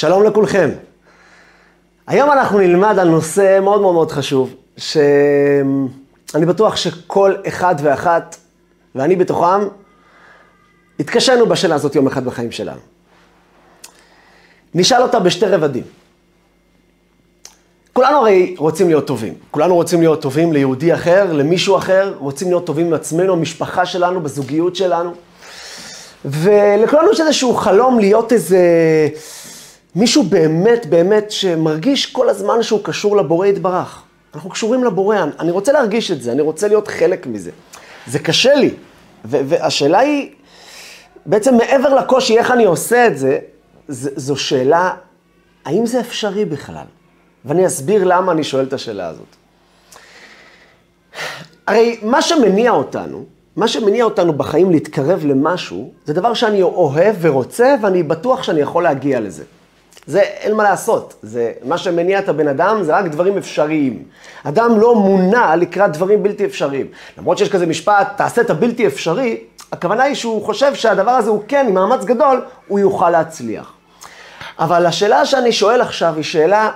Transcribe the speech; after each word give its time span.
שלום 0.00 0.24
לכולכם. 0.24 0.70
היום 2.06 2.30
אנחנו 2.30 2.58
נלמד 2.58 2.98
על 2.98 3.08
נושא 3.08 3.58
מאוד 3.62 3.80
מאוד 3.80 3.94
מאוד 3.94 4.12
חשוב, 4.12 4.54
שאני 4.76 6.46
בטוח 6.46 6.76
שכל 6.76 7.34
אחד 7.48 7.74
ואחת, 7.82 8.36
ואני 8.94 9.16
בתוכם, 9.16 9.68
התקשינו 11.00 11.46
בשאלה 11.46 11.74
הזאת 11.74 11.94
יום 11.94 12.06
אחד 12.06 12.24
בחיים 12.24 12.52
שלנו. 12.52 12.80
נשאל 14.74 15.02
אותה 15.02 15.18
בשתי 15.18 15.46
רבדים. 15.46 15.84
כולנו 17.92 18.18
הרי 18.18 18.54
רוצים 18.58 18.88
להיות 18.88 19.06
טובים. 19.06 19.34
כולנו 19.50 19.74
רוצים 19.74 20.00
להיות 20.00 20.22
טובים 20.22 20.52
ליהודי 20.52 20.94
אחר, 20.94 21.32
למישהו 21.32 21.76
אחר, 21.76 22.14
רוצים 22.18 22.48
להיות 22.48 22.66
טובים 22.66 22.86
עם 22.86 22.92
עצמנו, 22.92 23.32
המשפחה 23.32 23.86
שלנו, 23.86 24.20
בזוגיות 24.20 24.76
שלנו. 24.76 25.14
ולכולנו 26.24 27.12
יש 27.12 27.20
איזשהו 27.20 27.54
חלום 27.54 27.98
להיות 27.98 28.32
איזה 28.32 28.58
מישהו 29.94 30.22
באמת 30.22 30.86
באמת 30.86 31.30
שמרגיש 31.30 32.06
כל 32.06 32.28
הזמן 32.28 32.62
שהוא 32.62 32.80
קשור 32.82 33.16
לבורא 33.16 33.46
יתברך. 33.46 34.02
אנחנו 34.34 34.50
קשורים 34.50 34.84
לבורא, 34.84 35.16
אני 35.38 35.50
רוצה 35.50 35.72
להרגיש 35.72 36.10
את 36.10 36.22
זה, 36.22 36.32
אני 36.32 36.42
רוצה 36.42 36.68
להיות 36.68 36.88
חלק 36.88 37.26
מזה. 37.26 37.50
זה 38.06 38.18
קשה 38.18 38.54
לי, 38.54 38.74
והשאלה 39.24 39.98
היא, 39.98 40.30
בעצם 41.26 41.56
מעבר 41.56 41.94
לקושי 41.94 42.38
איך 42.38 42.50
אני 42.50 42.64
עושה 42.64 43.06
את 43.06 43.18
זה, 43.18 43.38
זו 43.88 44.36
שאלה, 44.36 44.94
האם 45.64 45.86
זה 45.86 46.00
אפשרי 46.00 46.44
בכלל? 46.44 46.84
ואני 47.44 47.66
אסביר 47.66 48.04
למה 48.04 48.32
אני 48.32 48.44
שואל 48.44 48.64
את 48.64 48.72
השאלה 48.72 49.08
הזאת. 49.08 49.36
הרי 51.66 51.98
מה 52.02 52.22
שמניע 52.22 52.70
אותנו, 52.70 53.24
מה 53.56 53.68
שמניע 53.68 54.04
אותנו 54.04 54.32
בחיים 54.32 54.70
להתקרב 54.70 55.24
למשהו, 55.24 55.92
זה 56.04 56.12
דבר 56.12 56.34
שאני 56.34 56.62
אוהב 56.62 57.16
ורוצה, 57.20 57.74
ואני 57.82 58.02
בטוח 58.02 58.42
שאני 58.42 58.60
יכול 58.60 58.82
להגיע 58.82 59.20
לזה. 59.20 59.44
זה 60.10 60.20
אין 60.20 60.54
מה 60.54 60.62
לעשות, 60.62 61.14
זה 61.22 61.52
מה 61.64 61.78
שמניע 61.78 62.18
את 62.18 62.28
הבן 62.28 62.48
אדם 62.48 62.82
זה 62.82 62.96
רק 62.96 63.04
דברים 63.04 63.36
אפשריים. 63.36 64.04
אדם 64.44 64.80
לא 64.80 64.94
מונע 64.94 65.56
לקראת 65.56 65.92
דברים 65.92 66.22
בלתי 66.22 66.44
אפשריים. 66.44 66.86
למרות 67.18 67.38
שיש 67.38 67.48
כזה 67.48 67.66
משפט, 67.66 68.08
תעשה 68.16 68.40
את 68.40 68.50
הבלתי 68.50 68.86
אפשרי, 68.86 69.40
הכוונה 69.72 70.02
היא 70.02 70.14
שהוא 70.14 70.44
חושב 70.44 70.74
שהדבר 70.74 71.10
הזה 71.10 71.30
הוא 71.30 71.42
כן, 71.48 71.66
עם 71.68 71.74
מאמץ 71.74 72.04
גדול, 72.04 72.44
הוא 72.68 72.78
יוכל 72.78 73.10
להצליח. 73.10 73.72
אבל 74.58 74.86
השאלה 74.86 75.26
שאני 75.26 75.52
שואל 75.52 75.80
עכשיו 75.80 76.14
היא 76.16 76.24
שאלה 76.24 76.70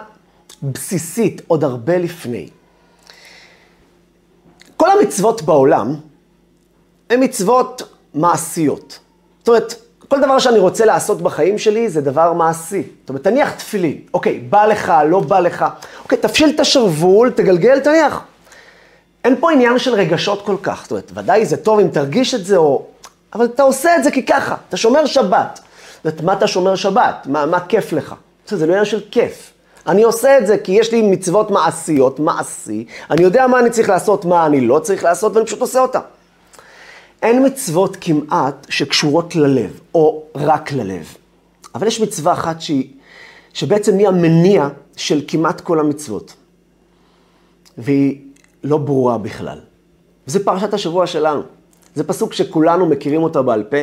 בסיסית, 0.62 1.42
עוד 1.46 1.64
הרבה 1.64 1.98
לפני. 1.98 2.48
כל 4.76 4.88
המצוות 4.90 5.42
בעולם 5.42 5.94
הן 7.10 7.24
מצוות 7.24 7.82
מעשיות. 8.14 8.98
זאת 9.38 9.48
אומרת, 9.48 9.74
כל 10.08 10.20
דבר 10.20 10.38
שאני 10.38 10.58
רוצה 10.58 10.84
לעשות 10.84 11.22
בחיים 11.22 11.58
שלי 11.58 11.88
זה 11.88 12.00
דבר 12.00 12.32
מעשי. 12.32 12.82
זאת 13.00 13.08
אומרת, 13.08 13.24
תניח 13.24 13.50
תפילין. 13.50 13.98
אוקיי, 14.14 14.38
בא 14.38 14.66
לך, 14.66 14.92
לא 15.08 15.20
בא 15.20 15.40
לך. 15.40 15.64
אוקיי, 16.02 16.18
תפשיל 16.18 16.50
את 16.54 16.60
השרוול, 16.60 17.30
תגלגל, 17.30 17.80
תניח. 17.80 18.20
אין 19.24 19.36
פה 19.40 19.52
עניין 19.52 19.78
של 19.78 19.94
רגשות 19.94 20.46
כל 20.46 20.56
כך. 20.62 20.82
זאת 20.82 20.90
אומרת, 20.90 21.12
ודאי 21.14 21.46
זה 21.46 21.56
טוב 21.56 21.78
אם 21.78 21.88
תרגיש 21.88 22.34
את 22.34 22.46
זה, 22.46 22.56
או... 22.56 22.86
אבל 23.34 23.44
אתה 23.44 23.62
עושה 23.62 23.96
את 23.96 24.04
זה 24.04 24.10
כי 24.10 24.26
ככה, 24.26 24.56
אתה 24.68 24.76
שומר 24.76 25.06
שבת. 25.06 25.60
זאת 25.94 26.04
אומרת, 26.04 26.20
מה 26.20 26.32
אתה 26.32 26.46
שומר 26.46 26.76
שבת? 26.76 27.26
מה, 27.26 27.46
מה 27.46 27.60
כיף 27.60 27.92
לך? 27.92 28.14
זה 28.48 28.66
לא 28.66 28.72
עניין 28.72 28.84
של 28.84 29.00
כיף. 29.10 29.50
אני 29.86 30.02
עושה 30.02 30.38
את 30.38 30.46
זה 30.46 30.58
כי 30.58 30.72
יש 30.72 30.92
לי 30.92 31.02
מצוות 31.02 31.50
מעשיות, 31.50 32.20
מעשי. 32.20 32.84
אני 33.10 33.22
יודע 33.22 33.46
מה 33.46 33.58
אני 33.58 33.70
צריך 33.70 33.88
לעשות, 33.88 34.24
מה 34.24 34.46
אני 34.46 34.60
לא 34.60 34.78
צריך 34.78 35.04
לעשות, 35.04 35.34
ואני 35.34 35.46
פשוט 35.46 35.60
עושה 35.60 35.80
אותה. 35.80 36.00
אין 37.24 37.46
מצוות 37.46 37.96
כמעט 38.00 38.66
שקשורות 38.70 39.36
ללב, 39.36 39.80
או 39.94 40.22
רק 40.34 40.72
ללב. 40.72 41.14
אבל 41.74 41.86
יש 41.86 42.00
מצווה 42.00 42.32
אחת 42.32 42.60
שהיא, 42.60 42.88
שבעצם 43.52 43.98
היא 43.98 44.08
המניע 44.08 44.68
של 44.96 45.22
כמעט 45.28 45.60
כל 45.60 45.80
המצוות. 45.80 46.34
והיא 47.78 48.20
לא 48.64 48.78
ברורה 48.78 49.18
בכלל. 49.18 49.58
וזה 50.28 50.44
פרשת 50.44 50.74
השבוע 50.74 51.06
שלנו. 51.06 51.42
זה 51.94 52.04
פסוק 52.04 52.32
שכולנו 52.32 52.86
מכירים 52.86 53.22
אותו 53.22 53.44
בעל 53.44 53.62
פה. 53.62 53.76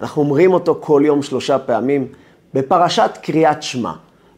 אנחנו 0.00 0.22
אומרים 0.22 0.52
אותו 0.52 0.78
כל 0.80 1.02
יום 1.04 1.22
שלושה 1.22 1.58
פעמים 1.58 2.08
בפרשת 2.54 3.10
קריאת 3.22 3.62
שמע. 3.62 3.92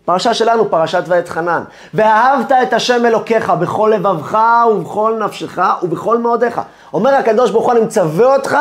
פרשה 0.05 0.35
שלנו, 0.35 0.71
פרשת 0.71 1.03
ואת 1.07 1.29
חנן. 1.29 1.63
ואהבת 1.95 2.53
את 2.53 2.73
השם 2.73 3.07
אלוקיך 3.07 3.51
בכל 3.51 3.93
לבבך 3.95 4.39
ובכל 4.71 5.21
נפשך 5.25 5.59
ובכל 5.83 6.19
מאודיך. 6.19 6.61
אומר 6.93 7.15
הקדוש 7.15 7.51
ברוך 7.51 7.65
הוא, 7.65 7.73
אני 7.73 7.81
מצווה 7.81 8.37
אותך 8.37 8.57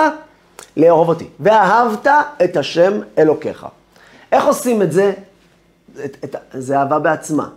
לאהוב 0.77 1.09
אותי. 1.09 1.27
ואהבת 1.39 2.07
את 2.43 2.57
השם 2.57 2.99
אלוקיך. 3.17 3.65
איך 4.31 4.45
עושים 4.45 4.81
את 4.81 4.91
זה? 4.91 5.13
את, 6.05 6.17
את, 6.23 6.35
זה 6.53 6.79
אהבה 6.79 6.99
בעצמה, 6.99 7.47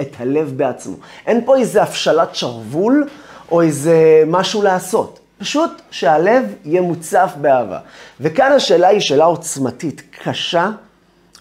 את 0.00 0.08
הלב 0.18 0.52
בעצמו. 0.56 0.96
אין 1.26 1.44
פה 1.44 1.56
איזה 1.56 1.82
הפשלת 1.82 2.34
שרוול 2.34 3.08
או 3.50 3.62
איזה 3.62 4.22
משהו 4.26 4.62
לעשות. 4.62 5.18
פשוט 5.38 5.70
שהלב 5.90 6.44
יהיה 6.64 6.82
מוצף 6.82 7.32
באהבה. 7.40 7.78
וכאן 8.20 8.52
השאלה 8.52 8.88
היא 8.88 9.00
שאלה 9.00 9.24
עוצמתית, 9.24 10.02
קשה. 10.22 10.70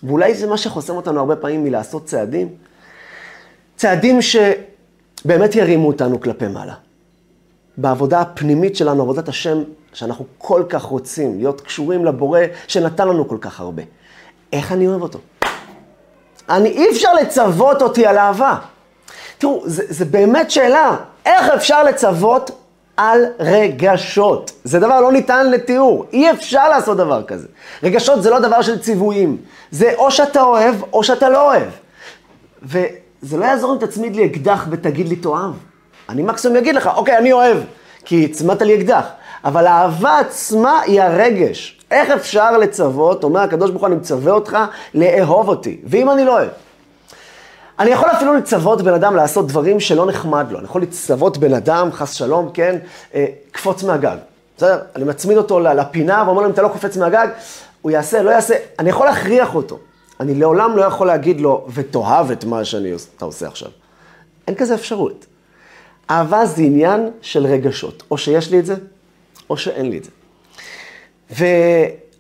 ואולי 0.03 0.33
זה 0.33 0.47
מה 0.47 0.57
שחוסם 0.57 0.95
אותנו 0.95 1.19
הרבה 1.19 1.35
פעמים 1.35 1.63
מלעשות 1.63 2.05
צעדים. 2.05 2.49
צעדים 3.75 4.19
שבאמת 4.21 5.55
ירימו 5.55 5.87
אותנו 5.87 6.21
כלפי 6.21 6.47
מעלה. 6.47 6.73
בעבודה 7.77 8.21
הפנימית 8.21 8.75
שלנו, 8.75 9.01
עבודת 9.01 9.29
השם, 9.29 9.63
שאנחנו 9.93 10.25
כל 10.37 10.63
כך 10.69 10.83
רוצים 10.83 11.37
להיות 11.37 11.61
קשורים 11.61 12.05
לבורא 12.05 12.39
שנתן 12.67 13.07
לנו 13.07 13.27
כל 13.27 13.37
כך 13.41 13.59
הרבה. 13.59 13.83
איך 14.53 14.71
אני 14.71 14.87
אוהב 14.87 15.01
אותו? 15.01 15.19
אני, 16.49 16.69
אי 16.69 16.89
אפשר 16.91 17.13
לצוות 17.13 17.81
אותי 17.81 18.05
על 18.05 18.17
אהבה. 18.17 18.57
תראו, 19.37 19.63
זה 19.65 20.05
באמת 20.05 20.51
שאלה, 20.51 20.97
איך 21.25 21.49
אפשר 21.49 21.83
לצוות 21.83 22.51
על 23.01 23.25
רגשות. 23.39 24.51
זה 24.63 24.79
דבר 24.79 25.01
לא 25.01 25.11
ניתן 25.11 25.51
לתיאור, 25.51 26.05
אי 26.13 26.31
אפשר 26.31 26.69
לעשות 26.69 26.97
דבר 26.97 27.23
כזה. 27.23 27.47
רגשות 27.83 28.23
זה 28.23 28.29
לא 28.29 28.39
דבר 28.39 28.61
של 28.61 28.79
ציוויים, 28.79 29.37
זה 29.71 29.93
או 29.97 30.11
שאתה 30.11 30.41
אוהב 30.41 30.75
או 30.93 31.03
שאתה 31.03 31.29
לא 31.29 31.47
אוהב. 31.47 31.67
וזה 32.63 33.37
לא 33.37 33.45
יעזור 33.45 33.73
אם 33.73 33.79
תצמיד 33.79 34.15
לי 34.15 34.25
אקדח 34.25 34.67
ותגיד 34.69 35.09
לי 35.09 35.15
תאהב. 35.15 35.51
אני 36.09 36.23
מקסימום 36.23 36.57
אגיד 36.57 36.75
לך, 36.75 36.89
אוקיי, 36.95 37.17
אני 37.17 37.33
אוהב, 37.33 37.57
כי 38.05 38.25
הצמדת 38.25 38.61
לי 38.61 38.75
אקדח. 38.75 39.05
אבל 39.45 39.67
האהבה 39.67 40.19
עצמה 40.19 40.81
היא 40.81 41.01
הרגש. 41.01 41.79
איך 41.91 42.09
אפשר 42.09 42.57
לצוות, 42.57 43.23
אומר 43.23 43.39
הקדוש 43.39 43.69
ברוך 43.69 43.81
הוא, 43.81 43.87
אני 43.87 43.95
מצווה 43.95 44.33
אותך 44.33 44.57
לאהוב 44.93 45.49
אותי, 45.49 45.77
ואם 45.83 46.09
אני 46.09 46.25
לא 46.25 46.31
אוהב? 46.31 46.49
אני 47.81 47.91
יכול 47.91 48.09
אפילו 48.09 48.33
לצוות 48.33 48.81
בן 48.81 48.93
אדם 48.93 49.15
לעשות 49.15 49.47
דברים 49.47 49.79
שלא 49.79 50.05
נחמד 50.05 50.45
לו. 50.51 50.57
אני 50.57 50.65
יכול 50.65 50.81
לצוות 50.81 51.37
בן 51.37 51.53
אדם, 51.53 51.91
חס 51.91 52.13
שלום, 52.13 52.49
כן, 52.53 52.77
אה, 53.15 53.25
קפוץ 53.51 53.83
מהגג. 53.83 54.17
בסדר? 54.57 54.79
אני 54.95 55.03
מצמיד 55.03 55.37
אותו 55.37 55.59
לפינה 55.59 56.23
ואומר 56.25 56.41
לו, 56.41 56.47
אם 56.47 56.53
אתה 56.53 56.61
לא 56.61 56.67
קופץ 56.67 56.97
מהגג, 56.97 57.27
הוא 57.81 57.91
יעשה, 57.91 58.21
לא 58.21 58.29
יעשה. 58.29 58.55
אני 58.79 58.89
יכול 58.89 59.05
להכריח 59.05 59.55
אותו. 59.55 59.79
אני 60.19 60.35
לעולם 60.35 60.77
לא 60.77 60.81
יכול 60.81 61.07
להגיד 61.07 61.41
לו, 61.41 61.67
ותאהב 61.73 62.31
את 62.31 62.43
מה 62.43 62.65
שאתה 62.65 63.25
עושה 63.25 63.47
עכשיו. 63.47 63.69
אין 64.47 64.55
כזה 64.55 64.75
אפשרות. 64.75 65.25
אהבה 66.09 66.45
זה 66.45 66.61
עניין 66.61 67.09
של 67.21 67.45
רגשות. 67.45 68.03
או 68.11 68.17
שיש 68.17 68.51
לי 68.51 68.59
את 68.59 68.65
זה, 68.65 68.75
או 69.49 69.57
שאין 69.57 69.89
לי 69.89 69.97
את 69.97 70.03
זה. 70.03 70.11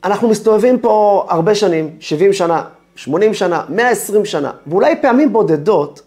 ואנחנו 0.03 0.29
מסתובבים 0.29 0.79
פה 0.79 1.25
הרבה 1.29 1.55
שנים, 1.55 1.89
70 1.99 2.33
שנה, 2.33 2.63
80 2.95 3.33
שנה, 3.33 3.61
120 3.69 4.25
שנה, 4.25 4.51
ואולי 4.67 5.01
פעמים 5.01 5.33
בודדות, 5.33 6.01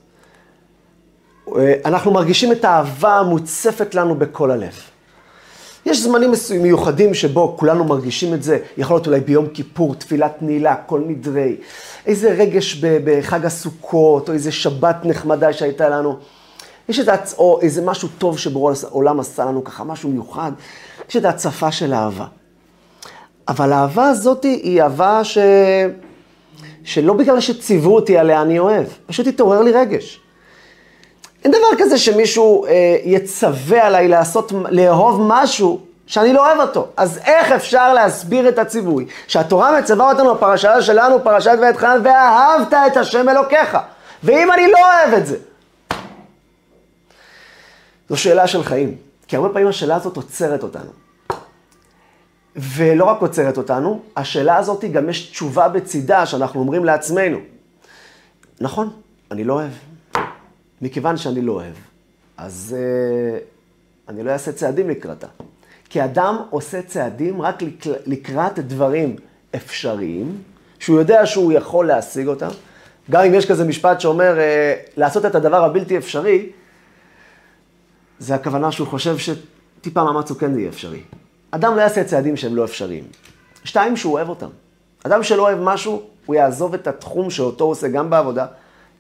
אה, 1.57 1.75
אנחנו 1.85 2.11
מרגישים 2.11 2.53
את 2.53 2.65
האהבה 2.65 3.19
המוצפת 3.19 3.95
לנו 3.95 4.15
בכל 4.15 4.51
הלב. 4.51 4.75
יש 5.87 6.03
זמנים 6.03 6.33
מיוחדים 6.61 7.15
שבו 7.15 7.57
כולנו 7.59 7.85
מרגישים 7.85 8.35
את 8.35 8.43
זה, 8.43 8.59
יכול 8.77 8.97
להיות 8.97 9.07
אולי 9.07 9.21
ביום 9.21 9.47
כיפור, 9.47 9.95
תפילת 9.95 10.37
נעילה, 10.41 10.77
כל 10.77 11.01
נדרי, 11.07 11.57
איזה 12.07 12.31
רגש 12.33 12.75
בחג 12.85 13.47
הסוכות, 13.47 14.29
או 14.29 14.35
איזה 14.35 14.53
שבת 14.53 14.97
נחמדה 15.05 15.53
שהייתה 15.53 15.89
לנו. 15.89 16.19
יש 16.89 17.01
את 17.01 17.09
הצ... 17.09 17.35
או 17.39 17.61
איזה 17.63 17.83
משהו 17.83 18.09
טוב 18.19 18.39
שבורא 18.39 18.75
העולם 18.85 19.21
עשה 19.21 19.45
לנו 19.45 19.65
ככה, 19.65 19.85
משהו 19.85 20.11
מיוחד. 20.11 20.53
יש 21.09 21.17
את 21.17 21.25
ההצפה 21.25 21.73
של 21.73 21.95
אהבה. 21.95 22.27
אבל 23.49 23.73
האהבה 23.73 24.09
הזאת 24.09 24.45
היא 24.45 24.83
אהבה 24.83 25.25
ש... 25.25 25.39
שלא 26.85 27.13
בגלל 27.13 27.41
שציוו 27.41 27.95
אותי 27.95 28.19
עליה 28.19 28.43
אני 28.43 28.59
אוהב, 28.59 28.87
פשוט 29.07 29.27
התעורר 29.27 29.63
לי 29.63 29.73
רגש. 29.73 30.21
אין 31.45 31.53
דבר 31.53 31.85
כזה 31.85 31.99
שמישהו 31.99 32.67
אה, 32.67 32.97
יצווה 33.05 33.87
עליי 33.87 34.09
לעשות, 34.09 34.53
לאהוב 34.71 35.21
משהו 35.27 35.81
שאני 36.07 36.33
לא 36.33 36.47
אוהב 36.47 36.61
אותו. 36.61 36.89
אז 36.97 37.21
איך 37.25 37.53
אפשר 37.53 37.95
להסביר 37.95 38.49
את 38.49 38.59
הציווי? 38.59 39.07
שהתורה 39.27 39.79
מצווה 39.81 40.13
אותנו 40.13 40.35
בפרשה 40.35 40.83
שלנו, 40.83 41.25
פרשת 41.25 41.59
ואת 41.63 41.77
חנן, 41.77 42.01
ואהבת 42.05 42.73
את 42.73 42.97
השם 42.97 43.29
אלוקיך. 43.29 43.79
ואם 44.25 44.53
אני 44.53 44.67
לא 44.73 44.79
אוהב 44.79 45.15
את 45.15 45.27
זה? 45.27 45.37
זו 48.09 48.17
שאלה 48.17 48.47
של 48.47 48.63
חיים. 48.63 48.97
כי 49.29 49.37
הרבה 49.37 49.49
פעמים 49.49 49.69
השאלה 49.69 49.97
הזאת 49.97 50.17
עוצרת 50.17 50.63
אותנו. 50.63 51.04
ולא 52.57 53.05
רק 53.05 53.21
עוצרת 53.21 53.57
אותנו, 53.57 54.03
השאלה 54.17 54.57
הזאת 54.57 54.85
גם 54.85 55.09
יש 55.09 55.31
תשובה 55.31 55.69
בצידה 55.69 56.27
שאנחנו 56.27 56.61
אומרים 56.61 56.85
לעצמנו. 56.85 57.39
נכון, 58.61 58.91
אני 59.31 59.45
לא 59.45 59.53
אוהב. 59.53 59.73
מכיוון 60.83 61.17
שאני 61.17 61.43
לא 61.43 61.53
אוהב, 61.53 61.75
אז 62.37 62.77
uh, 62.79 63.43
אני 64.09 64.23
לא 64.23 64.31
אעשה 64.31 64.53
צעדים 64.53 64.91
לקראתה. 64.91 65.27
כי 65.91 66.05
אדם 66.05 66.37
עושה 66.51 66.83
צעדים 66.83 67.43
רק 67.43 67.63
לקראת 68.07 68.59
דברים 68.59 69.17
אפשריים, 69.57 70.43
שהוא 70.79 70.99
יודע 70.99 71.27
שהוא 71.27 71.53
יכול 71.53 71.87
להשיג 71.87 72.27
אותם. 72.27 72.49
גם 73.11 73.25
אם 73.25 73.35
יש 73.35 73.51
כזה 73.51 73.65
משפט 73.65 74.01
שאומר, 74.01 74.37
uh, 74.37 74.91
לעשות 74.97 75.25
את 75.25 75.35
הדבר 75.35 75.65
הבלתי 75.65 75.99
אפשרי, 75.99 76.51
זה 78.19 78.35
הכוונה 78.35 78.73
שהוא 78.73 78.89
חושב 78.89 79.17
שטיפה 79.19 80.05
מאמץ 80.05 80.31
הוא 80.31 80.39
כן 80.39 80.59
יהיה 80.59 80.69
אפשרי. 80.69 81.01
אדם 81.55 81.77
לא 81.77 81.81
יעשה 81.81 82.05
צעדים 82.05 82.37
שהם 82.37 82.57
לא 82.57 82.65
אפשריים. 82.65 83.05
שתיים, 83.65 83.97
שהוא 83.97 84.13
אוהב 84.13 84.29
אותם. 84.29 84.49
אדם 85.03 85.23
שלא 85.23 85.43
אוהב 85.43 85.59
משהו, 85.61 86.03
הוא 86.27 86.37
יעזוב 86.37 86.75
את 86.75 86.87
התחום 86.87 87.31
שאותו 87.31 87.65
הוא 87.65 87.71
עושה 87.71 87.89
גם 87.89 88.11
בעבודה, 88.11 88.47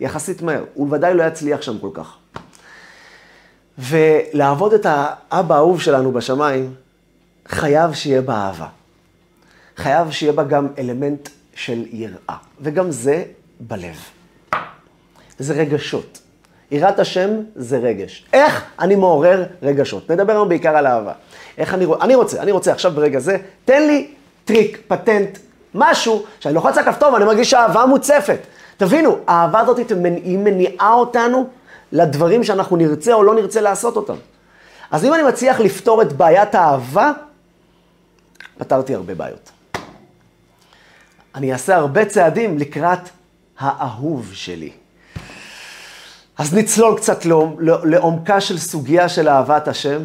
יחסית 0.00 0.42
מהר. 0.42 0.64
הוא 0.74 0.86
בוודאי 0.86 1.14
לא 1.14 1.22
יצליח 1.22 1.62
שם 1.62 1.78
כל 1.78 1.90
כך. 1.94 2.16
ולעבוד 3.78 4.72
את 4.72 4.86
האבא 4.88 5.54
האהוב 5.54 5.80
שלנו 5.80 6.12
בשמיים, 6.12 6.74
חייב 7.48 7.92
שיהיה 7.92 8.22
בה 8.22 8.34
אהבה. 8.34 8.68
חייב 9.76 10.10
שיהיה 10.10 10.32
בה 10.32 10.44
גם 10.44 10.68
אלמנט 10.78 11.28
של 11.54 11.84
יראה. 11.92 12.36
וגם 12.60 12.90
זה 12.90 13.24
בלב. 13.60 13.96
זה 15.38 15.54
רגשות. 15.54 16.20
יראת 16.70 16.98
השם 16.98 17.30
זה 17.56 17.78
רגש. 17.78 18.26
איך 18.32 18.64
אני 18.78 18.94
מעורר 18.94 19.44
רגשות? 19.62 20.10
נדבר 20.10 20.32
היום 20.32 20.48
בעיקר 20.48 20.76
על 20.76 20.86
אהבה. 20.86 21.12
איך 21.58 21.74
אני, 21.74 21.86
אני 22.00 22.14
רוצה, 22.14 22.42
אני 22.42 22.52
רוצה 22.52 22.72
עכשיו 22.72 22.92
ברגע 22.92 23.18
זה, 23.18 23.36
תן 23.64 23.86
לי 23.86 24.10
טריק, 24.44 24.82
פטנט, 24.88 25.38
משהו, 25.74 26.24
שאני 26.40 26.54
לוחץ 26.54 26.78
על 26.78 26.84
כפתור 26.84 27.12
ואני 27.12 27.24
מרגיש 27.24 27.50
שהאהבה 27.50 27.86
מוצפת. 27.86 28.38
תבינו, 28.76 29.18
האהבה 29.26 29.60
הזאת 29.60 29.78
היא 30.24 30.38
מניעה 30.38 30.92
אותנו 30.92 31.48
לדברים 31.92 32.44
שאנחנו 32.44 32.76
נרצה 32.76 33.12
או 33.12 33.22
לא 33.22 33.34
נרצה 33.34 33.60
לעשות 33.60 33.96
אותם. 33.96 34.14
אז 34.90 35.04
אם 35.04 35.14
אני 35.14 35.22
מצליח 35.22 35.60
לפתור 35.60 36.02
את 36.02 36.12
בעיית 36.12 36.54
האהבה, 36.54 37.12
פתרתי 38.58 38.94
הרבה 38.94 39.14
בעיות. 39.14 39.50
אני 41.34 41.52
אעשה 41.52 41.76
הרבה 41.76 42.04
צעדים 42.04 42.58
לקראת 42.58 43.08
האהוב 43.58 44.30
שלי. 44.32 44.70
אז 46.38 46.54
נצלול 46.54 46.96
קצת 46.96 47.26
לעומקה 47.84 48.40
של 48.40 48.58
סוגיה 48.58 49.08
של 49.08 49.28
אהבת 49.28 49.68
השם, 49.68 50.02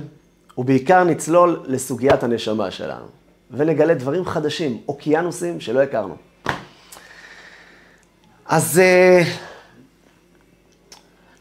ובעיקר 0.60 1.04
נצלול 1.04 1.60
לסוגיית 1.66 2.24
הנשמה 2.24 2.72
שלנו, 2.72 3.06
ונגלה 3.52 3.94
דברים 3.94 4.26
חדשים, 4.26 4.78
אוקיינוסים 4.88 5.60
שלא 5.60 5.82
הכרנו. 5.82 6.16
אז 8.46 8.82
uh, 8.82 9.28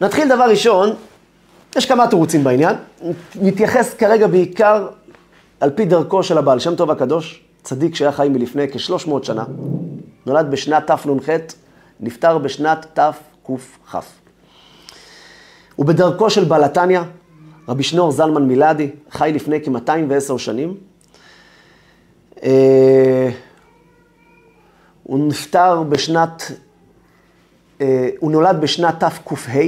נתחיל 0.01 0.29
דבר 0.29 0.45
ראשון, 0.51 0.91
יש 1.77 1.87
כמה 1.87 2.09
תירוצים 2.09 2.45
בעניין, 2.45 2.77
נתייחס 3.35 3.95
כרגע 3.95 4.27
בעיקר 4.27 4.89
על 5.61 5.71
פי 5.71 5.85
דרכו 5.85 6.23
של 6.23 6.39
הבעל 6.39 6.59
שם 6.59 6.77
טוב 6.77 6.91
הקדוש, 6.91 7.43
צדיק 7.63 7.95
שהיה 7.95 8.13
חי 8.13 8.29
מלפני 8.29 8.73
כ-300 8.73 9.11
שנה, 9.23 9.45
נולד 10.27 10.51
בשנת 10.51 10.87
תנ"ח, 10.87 11.29
נפטר 12.01 12.39
בשנת 12.39 12.87
תקכ. 12.95 13.97
ובדרכו 15.79 16.31
של 16.31 16.45
בעל 16.45 16.65
התניא, 16.65 17.01
רבי 17.69 17.83
שנור 17.83 18.11
זלמן 18.11 18.43
מילדי, 18.43 18.91
חי 19.11 19.31
לפני 19.35 19.65
כ-210 19.65 20.39
שנים. 20.39 20.77
אה, 22.43 23.31
הוא 25.03 25.29
נפטר 25.29 25.83
בשנת, 25.83 26.43
אה, 27.81 28.09
הוא 28.19 28.31
נולד 28.33 28.61
בשנת 28.61 29.05
תק"ה, 29.05 29.61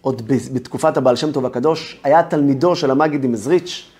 עוד 0.00 0.22
בתקופת 0.52 0.96
הבעל 0.96 1.16
שם 1.16 1.32
טוב 1.32 1.46
הקדוש, 1.46 2.00
היה 2.04 2.22
תלמידו 2.22 2.76
של 2.76 2.90
המגיד 2.90 3.26
מזריץ', 3.26 3.90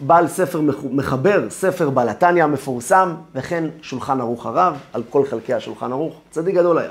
בעל 0.00 0.28
ספר 0.28 0.60
מחבר, 0.90 1.50
ספר 1.50 1.90
בעל 1.90 2.08
התניא 2.08 2.44
המפורסם, 2.44 3.14
וכן 3.34 3.64
שולחן 3.82 4.20
ערוך 4.20 4.46
הרב, 4.46 4.76
על 4.92 5.02
כל 5.10 5.26
חלקי 5.26 5.54
השולחן 5.54 5.92
ערוך, 5.92 6.14
צדיק 6.30 6.54
גדול 6.54 6.78
היה. 6.78 6.90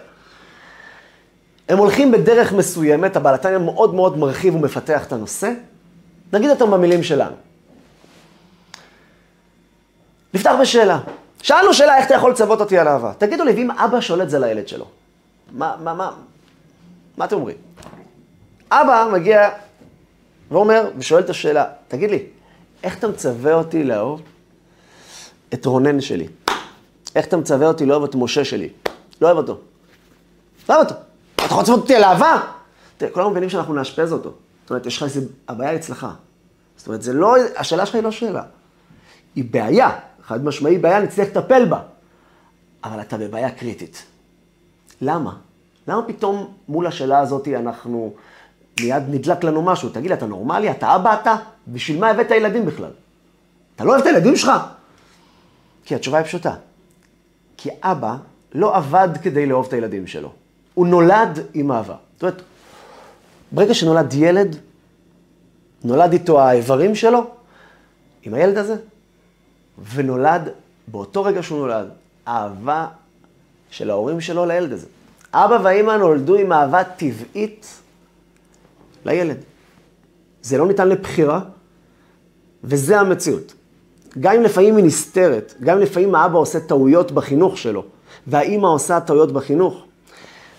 הם 1.72 1.78
הולכים 1.78 2.12
בדרך 2.12 2.54
מסוימת, 2.54 3.16
הבעל 3.16 3.36
התניא 3.36 3.58
מאוד 3.58 3.94
מאוד 3.94 4.18
מרחיב 4.18 4.56
ומפתח 4.56 5.06
את 5.08 5.14
הנושא. 5.14 5.52
נגיד 6.34 6.50
אותם 6.50 6.72
במילים 6.72 7.04
שלנו. 7.04 7.36
נפתח 10.34 10.52
בשאלה. 10.62 11.00
שאלנו 11.42 11.74
שאלה, 11.74 11.98
איך 11.98 12.06
אתה 12.06 12.14
יכול 12.14 12.32
לצוות 12.32 12.62
אותי 12.62 12.78
על 12.78 12.88
אהבה? 12.88 13.14
תגידו 13.18 13.44
לי, 13.44 13.52
ואם 13.52 13.72
אבא 13.72 14.02
שואל 14.02 14.22
את 14.22 14.30
זה 14.30 14.40
לילד 14.40 14.68
שלו, 14.68 14.86
מה, 15.52 15.76
מה, 15.84 15.94
מה, 15.94 16.12
מה 17.18 17.26
אתם 17.26 17.36
אומרים? 17.36 17.58
אבא 18.72 19.08
מגיע 19.14 19.50
ואומר, 20.52 20.90
ושואל 20.98 21.24
את 21.24 21.30
השאלה, 21.30 21.66
תגיד 21.88 22.12
לי, 22.12 22.24
איך 22.84 22.98
אתה 22.98 23.08
מצווה 23.08 23.54
אותי 23.54 23.84
לאהוב 23.84 24.22
את 25.54 25.66
רונן 25.66 26.02
שלי? 26.02 26.28
איך 27.16 27.26
אתה 27.26 27.38
מצווה 27.38 27.68
אותי 27.68 27.86
לאהוב 27.86 28.04
את 28.04 28.16
משה 28.16 28.46
שלי? 28.46 28.70
לא 29.22 29.28
אוהב 29.28 29.38
אותו. 29.38 29.58
לא 30.70 30.76
אוהב 30.76 30.88
אותו. 30.90 31.11
אתה 31.54 31.62
לצוות 31.62 31.80
אותי 31.80 31.96
על 31.96 32.04
אהבה? 32.04 32.42
תראה, 32.98 33.12
כולם 33.12 33.32
מבינים 33.32 33.50
שאנחנו 33.50 33.74
נאשפז 33.74 34.14
אותו. 34.14 34.34
זאת 34.62 34.70
אומרת, 34.70 34.86
יש 34.86 34.98
לך 34.98 35.04
איזה, 35.04 35.22
הבעיה 35.48 35.76
אצלך. 35.76 36.08
זאת 36.78 36.88
אומרת, 36.88 37.02
זה 37.02 37.14
לא, 37.14 37.36
השאלה 37.56 37.86
שלך 37.86 37.96
היא 37.96 38.04
לא 38.04 38.12
שאלה. 38.12 38.44
היא 39.36 39.46
בעיה, 39.52 39.90
חד 40.24 40.46
משמעי 40.46 40.78
בעיה, 40.78 41.00
נצטרך 41.00 41.28
לטפל 41.28 41.66
בה. 41.66 41.80
אבל 42.84 43.02
אתה 43.02 43.18
בבעיה 43.18 43.52
קריטית. 43.52 44.04
למה? 45.02 45.36
למה 45.88 46.02
פתאום 46.08 46.54
מול 46.68 46.88
השאלה 46.88 47.20
הזאת 47.20 47.48
אנחנו, 47.48 48.14
מיד 48.80 49.04
נדלק 49.10 49.44
לנו 49.44 49.62
משהו? 49.62 49.90
תגיד 49.90 50.12
אתה 50.12 50.26
נורמלי? 50.26 50.72
אתה 50.72 50.96
אבא 50.96 51.14
אתה? 51.22 51.36
בשביל 51.68 52.00
מה 52.00 52.10
הבאת 52.10 52.32
ילדים 52.32 52.66
בכלל? 52.66 52.92
אתה 53.76 53.84
לא 53.84 53.92
אוהב 53.92 54.02
את 54.02 54.08
הילדים 54.08 54.36
שלך? 54.36 54.52
כי 55.86 55.96
התשובה 55.96 56.18
היא 56.18 56.26
פשוטה. 56.26 56.56
כי 57.58 57.70
אבא 57.82 58.16
לא 58.54 58.76
עבד 58.76 59.10
כדי 59.22 59.46
לאהוב 59.46 59.66
את 59.68 59.74
הילדים 59.74 60.08
שלו. 60.08 60.32
הוא 60.74 60.88
נולד 60.88 61.40
עם 61.54 61.72
אהבה. 61.72 61.96
זאת 62.14 62.24
אומרת, 62.24 62.42
ברגע 63.52 63.74
שנולד 63.74 64.14
ילד, 64.14 64.58
נולד 65.84 66.14
איתו 66.14 66.42
האיברים 66.42 66.96
שלו, 66.96 67.28
עם 68.24 68.34
הילד 68.34 68.58
הזה, 68.58 68.76
ונולד, 69.94 70.50
באותו 70.88 71.24
רגע 71.24 71.44
שהוא 71.44 71.60
נולד, 71.60 71.88
אהבה 72.28 72.88
של 73.70 73.90
ההורים 73.90 74.22
שלו 74.22 74.46
לילד 74.46 74.72
הזה. 74.72 74.88
אבא 75.34 75.60
והאימא 75.64 75.98
נולדו 75.98 76.36
עם 76.36 76.54
אהבה 76.54 76.84
טבעית 76.84 77.68
לילד. 79.06 79.38
זה 80.42 80.58
לא 80.58 80.68
ניתן 80.68 80.90
לבחירה, 80.90 81.40
וזה 82.64 83.00
המציאות. 83.00 83.54
גם 84.20 84.36
אם 84.36 84.42
לפעמים 84.42 84.76
היא 84.76 84.86
נסתרת, 84.86 85.54
גם 85.62 85.78
אם 85.78 85.84
לפעמים 85.84 86.16
האבא 86.16 86.38
עושה 86.38 86.60
טעויות 86.60 87.12
בחינוך 87.12 87.58
שלו, 87.58 87.84
והאימא 88.28 88.68
עושה 88.68 89.00
טעויות 89.00 89.32
בחינוך, 89.32 89.86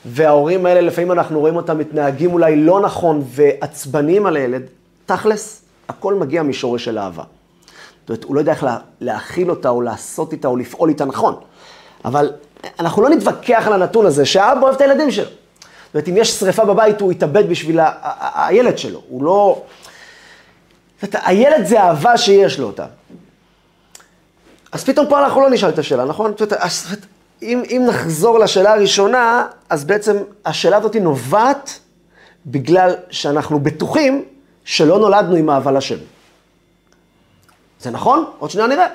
וההורים 0.04 0.66
האלה, 0.66 0.80
לפעמים 0.80 1.12
אנחנו 1.12 1.40
רואים 1.40 1.56
אותם 1.56 1.78
מתנהגים 1.78 2.32
אולי 2.32 2.56
לא 2.56 2.80
נכון 2.80 3.22
ועצבניים 3.26 4.26
על 4.26 4.36
הילד, 4.36 4.62
תכלס, 5.06 5.62
הכל 5.88 6.14
מגיע 6.14 6.42
משורש 6.42 6.84
של 6.84 6.98
אהבה. 6.98 7.22
זאת 8.00 8.08
אומרת, 8.08 8.24
הוא 8.24 8.34
לא 8.34 8.40
יודע 8.40 8.52
איך 8.52 8.66
להכיל 9.00 9.50
אותה 9.50 9.68
או 9.68 9.82
לעשות 9.82 10.32
איתה 10.32 10.48
או 10.48 10.56
לפעול 10.56 10.88
איתה 10.88 11.04
נכון. 11.04 11.34
אבל 12.04 12.32
אנחנו 12.80 13.02
לא 13.02 13.08
נתווכח 13.08 13.62
על 13.66 13.72
הנתון 13.72 14.06
הזה 14.06 14.26
שהאבא 14.26 14.60
אוהב 14.60 14.74
את 14.74 14.80
הילדים 14.80 15.10
שלו. 15.10 15.24
זאת 15.24 15.94
אומרת, 15.94 16.08
אם 16.08 16.16
יש 16.16 16.30
שריפה 16.30 16.64
בבית, 16.64 17.00
הוא 17.00 17.12
יתאבד 17.12 17.48
בשביל 17.48 17.80
הילד 18.34 18.78
שלו. 18.78 19.02
הוא 19.08 19.24
לא... 19.24 19.62
זאת 21.02 21.14
אומרת, 21.14 21.26
הילד 21.28 21.66
זה 21.66 21.82
אהבה 21.82 22.18
שיש 22.18 22.58
לו 22.58 22.66
אותה. 22.66 22.86
אז 24.72 24.84
פתאום 24.84 25.06
פה 25.08 25.24
אנחנו 25.24 25.40
לא 25.40 25.50
נשאל 25.50 25.68
את 25.68 25.78
השאלה, 25.78 26.04
נכון? 26.04 26.32
זאת 26.38 26.52
אומרת, 26.52 27.06
אם, 27.42 27.62
אם 27.70 27.84
נחזור 27.88 28.38
לשאלה 28.38 28.72
הראשונה, 28.72 29.46
אז 29.70 29.84
בעצם 29.84 30.16
השאלה 30.44 30.76
הזאת 30.76 30.96
נובעת 30.96 31.78
בגלל 32.46 32.94
שאנחנו 33.10 33.60
בטוחים 33.60 34.24
שלא 34.64 34.98
נולדנו 34.98 35.36
עם 35.36 35.50
אהבה 35.50 35.72
לשם. 35.72 35.96
זה 37.80 37.90
נכון? 37.90 38.24
עוד 38.38 38.50
שניה 38.50 38.66
נראה. 38.66 38.86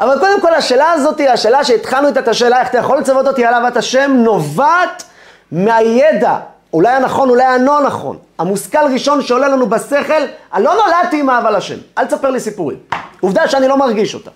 אבל 0.00 0.18
קודם 0.20 0.40
כל 0.40 0.54
השאלה 0.54 0.92
הזאת, 0.92 1.20
השאלה 1.28 1.64
שהתחלנו 1.64 2.08
איתה 2.08 2.20
את 2.20 2.28
השאלה, 2.28 2.60
איך 2.60 2.68
אתה 2.68 2.78
יכול 2.78 2.98
לצוות 2.98 3.26
אותי 3.26 3.44
על 3.44 3.54
אהבת 3.54 3.76
השם, 3.76 4.10
נובעת 4.24 5.04
מהידע, 5.52 6.38
אולי 6.72 6.88
הנכון, 6.88 7.30
אולי 7.30 7.44
הלא 7.44 7.82
נכון. 7.82 8.18
המושכל 8.38 8.92
ראשון 8.92 9.22
שעולה 9.22 9.48
לנו 9.48 9.68
בשכל, 9.68 10.22
אני 10.54 10.64
לא 10.64 10.74
נולדתי 10.74 11.20
עם 11.20 11.30
אהבה 11.30 11.50
לשם. 11.50 11.76
אל 11.98 12.06
תספר 12.06 12.30
לי 12.30 12.40
סיפורים. 12.40 12.78
עובדה 13.20 13.48
שאני 13.48 13.68
לא 13.68 13.76
מרגיש 13.76 14.14
אותה. 14.14 14.30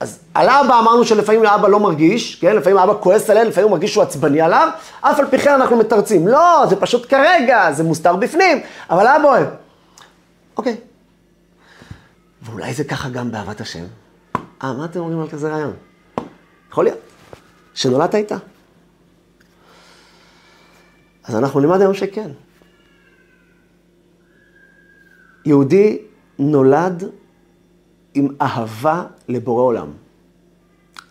אז 0.00 0.18
על 0.34 0.48
אבא 0.48 0.78
אמרנו 0.78 1.04
שלפעמים 1.04 1.46
האבא 1.46 1.68
לא 1.68 1.80
מרגיש, 1.80 2.34
כן? 2.34 2.56
לפעמים 2.56 2.78
האבא 2.78 2.94
כועס 3.00 3.30
עליהם, 3.30 3.48
לפעמים 3.48 3.68
הוא 3.68 3.76
מרגיש 3.76 3.92
שהוא 3.92 4.02
עצבני 4.02 4.40
עליו, 4.40 4.68
אף 5.00 5.18
על 5.18 5.26
פי 5.30 5.38
כן 5.38 5.52
אנחנו 5.52 5.76
מתרצים. 5.76 6.28
לא, 6.28 6.66
זה 6.68 6.76
פשוט 6.76 7.10
כרגע, 7.10 7.72
זה 7.72 7.84
מוסתר 7.84 8.16
בפנים, 8.16 8.60
אבל 8.90 9.06
אבא 9.06 9.28
אוהב. 9.28 9.46
אוקיי. 10.56 10.76
ואולי 12.42 12.74
זה 12.74 12.84
ככה 12.84 13.08
גם 13.08 13.30
באהבת 13.30 13.60
השם? 13.60 13.84
אה, 14.62 14.72
מה 14.72 14.84
אתם 14.84 15.00
אומרים 15.00 15.20
על 15.20 15.28
כזה 15.28 15.48
רעיון? 15.52 15.72
יכול 16.70 16.84
להיות. 16.84 16.98
שנולדת 17.74 18.14
איתה. 18.14 18.36
אז 21.24 21.36
אנחנו 21.36 21.60
נלמד 21.60 21.80
היום 21.80 21.94
שכן. 21.94 22.30
יהודי 25.44 25.98
נולד 26.38 27.04
עם 28.14 28.28
אהבה 28.40 29.04
לבורא 29.28 29.62
עולם. 29.62 29.88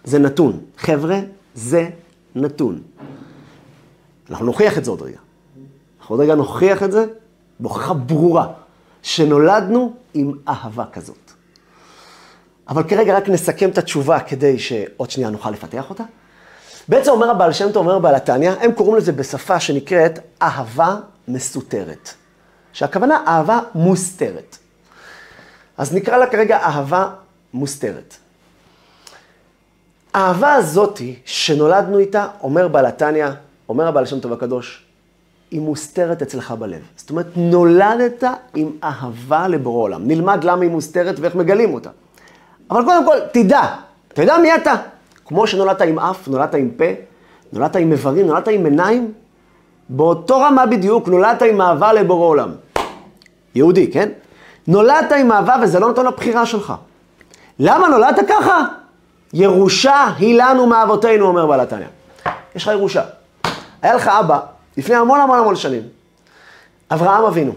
זה 0.04 0.20
נתון. 0.20 0.60
חבר'ה, 0.78 1.20
זה 1.54 1.90
נתון. 2.36 2.82
אנחנו 4.30 4.46
נוכיח 4.46 4.78
את 4.78 4.86
זה 4.86 4.92
עוד 4.92 5.02
רגע. 5.02 5.18
אנחנו 6.00 6.16
עוד 6.16 6.24
רגע 6.24 6.36
נוכיח 6.36 6.84
את 6.84 6.92
זה 6.92 7.06
בהוכחה 7.60 7.94
ברורה, 7.94 8.48
שנולדנו 9.02 9.94
עם 10.14 10.32
אהבה 10.48 10.86
כזאת. 10.94 11.32
אבל 12.68 12.84
כרגע 12.84 13.18
רק 13.18 13.30
נסכם 13.30 13.70
את 13.70 13.78
התשובה 13.78 14.20
כדי 14.20 14.60
שעוד 14.60 15.10
שנייה 15.10 15.30
נוכל 15.30 15.52
לפתח 15.52 15.90
אותה. 15.90 16.04
בעצם 16.88 17.12
אומר 17.12 17.30
הבעל 17.30 17.54
שם 17.54 17.72
טוב, 17.72 17.88
אומר 17.88 18.00
בעל 18.00 18.16
התניא, 18.16 18.52
הם 18.52 18.72
קוראים 18.72 18.96
לזה 18.96 19.12
בשפה 19.12 19.60
שנקראת 19.60 20.20
אהבה 20.42 20.96
מסותרת. 21.28 22.14
שהכוונה 22.74 23.24
אהבה 23.28 23.60
מוסתרת. 23.76 24.58
אז 25.80 25.94
נקרא 25.94 26.18
לה 26.18 26.28
כרגע 26.28 26.58
אהבה 26.58 27.10
מוסתרת. 27.54 28.16
האהבה 30.14 30.54
הזאתי 30.54 31.16
שנולדנו 31.26 31.98
איתה, 31.98 32.28
אומר 32.44 32.68
בעל 32.68 32.86
התניא, 32.86 33.28
אומר 33.70 33.88
הבעל 33.88 34.06
שם 34.06 34.20
טוב 34.20 34.34
הקדוש, 34.34 34.84
היא 35.52 35.62
מוסתרת 35.62 36.22
אצלך 36.22 36.52
בלב. 36.52 36.82
זאת 36.96 37.10
אומרת, 37.10 37.26
נולדת 37.36 38.24
עם 38.56 38.72
אהבה 38.84 39.48
לבורא 39.48 39.84
עולם. 39.84 40.08
נלמד 40.08 40.44
למה 40.44 40.62
היא 40.62 40.72
מוסתרת 40.72 41.20
ואיך 41.20 41.36
מגלים 41.36 41.74
אותה. 41.74 41.90
אבל 42.72 42.84
קודם 42.86 43.06
כל, 43.06 43.18
תדע, 43.32 43.76
יודע 44.18 44.38
מי 44.38 44.56
אתה? 44.56 44.76
כמו 45.26 45.48
שנולדת 45.48 45.82
עם 45.82 46.00
אף, 46.00 46.28
נולדת 46.28 46.56
עם 46.56 46.70
פה, 46.78 46.86
נולדת 47.54 47.76
עם 47.76 47.92
איברים, 47.92 48.28
נולדת 48.28 48.48
עם 48.48 48.66
עיניים, 48.66 49.14
באותו 49.90 50.40
רמה 50.40 50.66
בדיוק 50.66 51.08
נולדת 51.08 51.42
עם 51.42 51.62
אהבה 51.62 51.94
לבורא 51.94 52.28
עולם. 52.28 52.52
יהודי, 53.56 53.92
כן? 53.92 54.10
נולדת 54.68 55.12
עם 55.20 55.32
אהבה 55.32 55.56
וזה 55.64 55.80
לא 55.80 55.88
נותן 55.88 56.06
לבחירה 56.06 56.46
שלך. 56.46 56.74
למה 57.60 57.88
נולדת 57.88 58.20
ככה? 58.30 58.66
ירושה 59.34 60.06
היא 60.18 60.42
לנו 60.42 60.68
מאבותינו, 60.68 61.26
אומר 61.28 61.46
בעל 61.46 61.60
התניא. 61.60 61.88
יש 62.56 62.64
לך 62.64 62.70
ירושה. 62.70 63.04
היה 63.82 63.96
לך 63.96 64.08
אבא, 64.08 64.40
לפני 64.78 64.96
המון 64.96 65.20
המון 65.20 65.40
המון 65.40 65.56
שנים, 65.56 65.84
אברהם 66.92 67.24
אבינו. 67.24 67.54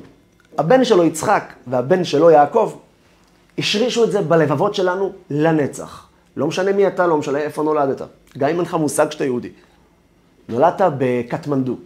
הבן 0.58 0.84
שלו 0.84 1.04
יצחק 1.04 1.52
והבן 1.66 2.04
שלו 2.04 2.30
יעקב, 2.30 2.72
השרישו 3.58 4.04
את 4.04 4.12
זה 4.12 4.22
בלבבות 4.22 4.74
שלנו 4.74 5.12
לנצח. 5.30 6.06
לא 6.36 6.46
משנה 6.46 6.72
מי 6.72 6.86
אתה, 6.86 7.06
לא 7.06 7.16
משנה 7.16 7.38
איפה 7.38 7.62
נולדת. 7.62 8.02
גם 8.38 8.48
אם 8.48 8.56
אין 8.56 8.64
לך 8.64 8.74
מושג 8.74 9.10
שאתה 9.10 9.24
יהודי. 9.24 9.48
נולדת 10.48 10.80
בקטמנדו. 10.98 11.76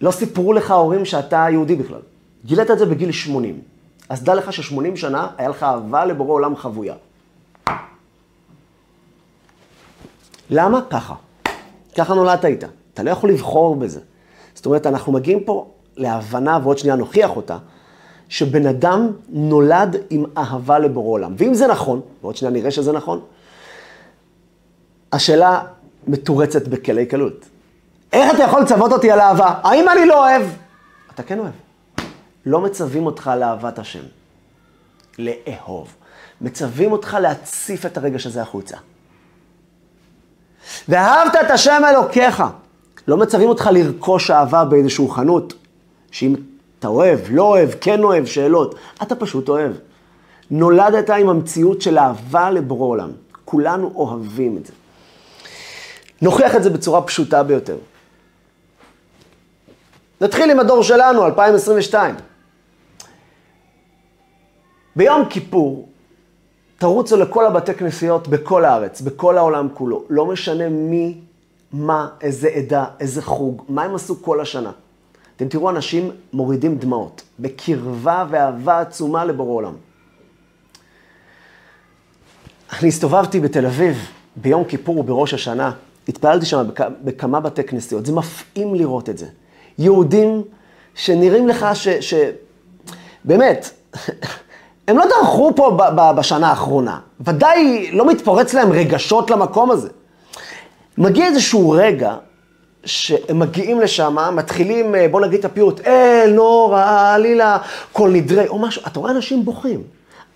לא 0.00 0.10
סיפרו 0.10 0.52
לך 0.52 0.70
ההורים 0.70 1.04
שאתה 1.04 1.46
יהודי 1.50 1.76
בכלל. 1.76 2.00
גילית 2.44 2.70
את 2.70 2.78
זה 2.78 2.86
בגיל 2.86 3.12
80. 3.12 3.60
אז 4.08 4.24
דע 4.24 4.34
לך 4.34 4.52
ש-80 4.52 4.96
שנה 4.96 5.28
היה 5.38 5.48
לך 5.48 5.62
אהבה 5.62 6.04
לבורא 6.04 6.32
עולם 6.32 6.56
חבויה. 6.56 6.94
למה? 10.50 10.80
ככה. 10.90 11.14
ככה 11.98 12.14
נולדת 12.14 12.44
איתה. 12.44 12.66
אתה 12.94 13.02
לא 13.02 13.10
יכול 13.10 13.30
לבחור 13.30 13.76
בזה. 13.76 14.00
זאת 14.54 14.66
אומרת, 14.66 14.86
אנחנו 14.86 15.12
מגיעים 15.12 15.44
פה 15.44 15.70
להבנה, 15.96 16.58
ועוד 16.62 16.78
שנייה 16.78 16.96
נוכיח 16.96 17.36
אותה, 17.36 17.58
שבן 18.28 18.66
אדם 18.66 19.10
נולד 19.28 19.96
עם 20.10 20.24
אהבה 20.36 20.78
לבורא 20.78 21.10
עולם. 21.10 21.34
ואם 21.38 21.54
זה 21.54 21.66
נכון, 21.66 22.00
ועוד 22.22 22.36
שנייה 22.36 22.52
נראה 22.52 22.70
שזה 22.70 22.92
נכון, 22.92 23.20
השאלה 25.12 25.62
מתורצת 26.06 26.68
בכלי 26.68 27.06
קלות. 27.06 27.44
איך 28.12 28.34
אתה 28.34 28.42
יכול 28.42 28.62
לצוות 28.62 28.92
אותי 28.92 29.10
על 29.10 29.20
אהבה? 29.20 29.54
האם 29.62 29.88
אני 29.88 30.06
לא 30.06 30.28
אוהב? 30.28 30.42
אתה 31.14 31.22
כן 31.22 31.38
אוהב. 31.38 31.52
לא 32.46 32.60
מצווים 32.60 33.06
אותך 33.06 33.30
לאהבת 33.38 33.78
השם, 33.78 34.02
לאהוב. 35.18 35.94
מצווים 36.40 36.92
אותך 36.92 37.16
להציף 37.20 37.86
את 37.86 37.96
הרגש 37.96 38.26
הזה 38.26 38.42
החוצה. 38.42 38.76
ואהבת 40.88 41.32
את 41.46 41.50
השם 41.50 41.82
אלוקיך. 41.90 42.42
לא 43.08 43.16
מצווים 43.16 43.48
אותך 43.48 43.70
לרכוש 43.72 44.30
אהבה 44.30 44.64
באיזושהי 44.64 45.08
חנות, 45.10 45.54
שאם 46.10 46.34
אתה 46.78 46.88
אוהב, 46.88 47.20
לא 47.30 47.42
אוהב, 47.42 47.70
כן 47.80 48.02
אוהב, 48.02 48.26
שאלות. 48.26 48.74
אתה 49.02 49.14
פשוט 49.14 49.48
אוהב. 49.48 49.72
נולדת 50.50 51.10
עם 51.10 51.28
המציאות 51.28 51.82
של 51.82 51.98
אהבה 51.98 52.50
לבורא 52.50 52.86
עולם. 52.86 53.10
כולנו 53.44 53.92
אוהבים 53.94 54.56
את 54.56 54.66
זה. 54.66 54.72
נוכיח 56.22 56.56
את 56.56 56.62
זה 56.62 56.70
בצורה 56.70 57.02
פשוטה 57.02 57.42
ביותר. 57.42 57.76
נתחיל 60.20 60.50
עם 60.50 60.60
הדור 60.60 60.82
שלנו, 60.82 61.26
2022. 61.26 62.14
ביום 64.96 65.24
כיפור, 65.30 65.88
תרוצו 66.78 67.16
לכל 67.16 67.46
הבתי 67.46 67.74
כנסיות 67.74 68.28
בכל 68.28 68.64
הארץ, 68.64 69.00
בכל 69.00 69.38
העולם 69.38 69.68
כולו. 69.74 70.04
לא 70.10 70.26
משנה 70.26 70.68
מי, 70.68 71.20
מה, 71.72 72.08
איזה 72.20 72.48
עדה, 72.48 72.84
איזה 73.00 73.22
חוג, 73.22 73.62
מה 73.68 73.82
הם 73.82 73.94
עשו 73.94 74.22
כל 74.22 74.40
השנה. 74.40 74.70
אתם 75.36 75.48
תראו 75.48 75.70
אנשים 75.70 76.10
מורידים 76.32 76.78
דמעות, 76.78 77.22
בקרבה 77.40 78.26
ואהבה 78.30 78.80
עצומה 78.80 79.24
לבורא 79.24 79.52
עולם. 79.52 79.74
אני 82.80 82.88
הסתובבתי 82.88 83.40
בתל 83.40 83.66
אביב 83.66 84.08
ביום 84.36 84.64
כיפור 84.64 84.98
ובראש 84.98 85.34
השנה, 85.34 85.72
התפללתי 86.08 86.46
שם 86.46 86.66
בכ... 86.68 86.80
בכמה 87.04 87.40
בתי 87.40 87.64
כנסיות, 87.64 88.06
זה 88.06 88.12
מפעים 88.12 88.74
לראות 88.74 89.08
את 89.08 89.18
זה. 89.18 89.26
יהודים 89.78 90.42
שנראים 90.94 91.48
לך 91.48 91.66
ש... 91.74 91.88
ש... 91.88 92.14
באמת, 93.24 93.70
הם 94.88 94.98
לא 94.98 95.04
דרכו 95.06 95.52
פה 95.56 95.70
ב... 95.70 95.82
ב... 95.96 96.16
בשנה 96.16 96.48
האחרונה. 96.48 96.98
ודאי 97.20 97.90
לא 97.92 98.06
מתפורץ 98.06 98.54
להם 98.54 98.72
רגשות 98.72 99.30
למקום 99.30 99.70
הזה. 99.70 99.88
מגיע 100.98 101.26
איזשהו 101.26 101.70
רגע 101.70 102.14
שהם 102.84 103.38
מגיעים 103.38 103.80
לשם, 103.80 104.16
מתחילים, 104.32 104.94
אה, 104.94 105.08
בוא 105.08 105.20
נגיד 105.20 105.38
את 105.38 105.44
הפיוט, 105.44 105.80
אל, 105.86 106.32
נורא, 106.34 107.12
עלילה, 107.14 107.58
כל 107.92 108.10
נדרי, 108.10 108.48
או 108.48 108.58
משהו. 108.58 108.82
אתה 108.86 109.00
רואה 109.00 109.10
אנשים 109.10 109.44
בוכים. 109.44 109.82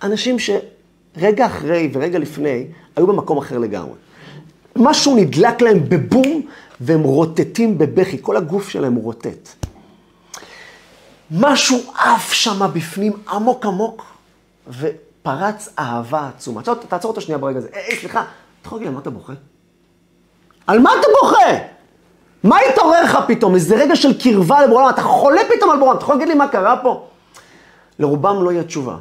אנשים 0.03 0.37
שרגע 0.39 1.45
אחרי 1.45 1.89
ורגע 1.93 2.19
לפני 2.19 2.65
היו 2.95 3.07
במקום 3.07 3.37
אחר 3.37 3.57
לגמרי. 3.57 3.93
משהו 4.75 5.15
נדלק 5.15 5.61
להם 5.61 5.89
בבום, 5.89 6.41
והם 6.81 7.03
רוטטים 7.03 7.77
בבכי, 7.77 8.17
כל 8.21 8.37
הגוף 8.37 8.69
שלהם 8.69 8.95
רוטט. 8.95 9.49
משהו 11.31 11.77
עף 11.97 12.33
שם 12.33 12.69
בפנים, 12.73 13.13
עמוק 13.29 13.65
עמוק, 13.65 14.05
ופרץ 14.69 15.69
אהבה 15.79 16.29
עצומה. 16.35 16.61
תעצור 16.89 17.11
אותו 17.11 17.21
שנייה 17.21 17.37
ברגע 17.37 17.57
הזה. 17.57 17.69
היי, 17.73 17.99
סליחה, 17.99 18.21
אתה 18.21 18.67
יכול 18.67 18.77
להגיד 18.77 18.87
לי, 18.87 18.93
מה 18.95 19.01
אתה 19.01 19.09
בוכה? 19.09 19.33
על 20.67 20.79
מה 20.79 20.91
אתה 20.99 21.07
בוכה? 21.21 21.57
מה 22.43 22.57
התעורר 22.69 23.03
לך 23.03 23.17
פתאום? 23.27 23.55
איזה 23.55 23.75
רגע 23.75 23.95
של 23.95 24.21
קרבה 24.21 24.65
לבורא 24.65 24.89
אתה 24.89 25.01
חולה 25.01 25.41
פתאום 25.55 25.71
על 25.71 25.79
בורא 25.79 25.93
אתה 25.93 26.03
יכול 26.03 26.15
להגיד 26.15 26.27
לי 26.27 26.35
מה 26.35 26.47
קרה 26.47 26.77
פה? 26.83 27.07
לרובם 27.99 28.43
לא 28.43 28.51
יהיה 28.51 28.63
תשובה. 28.63 28.97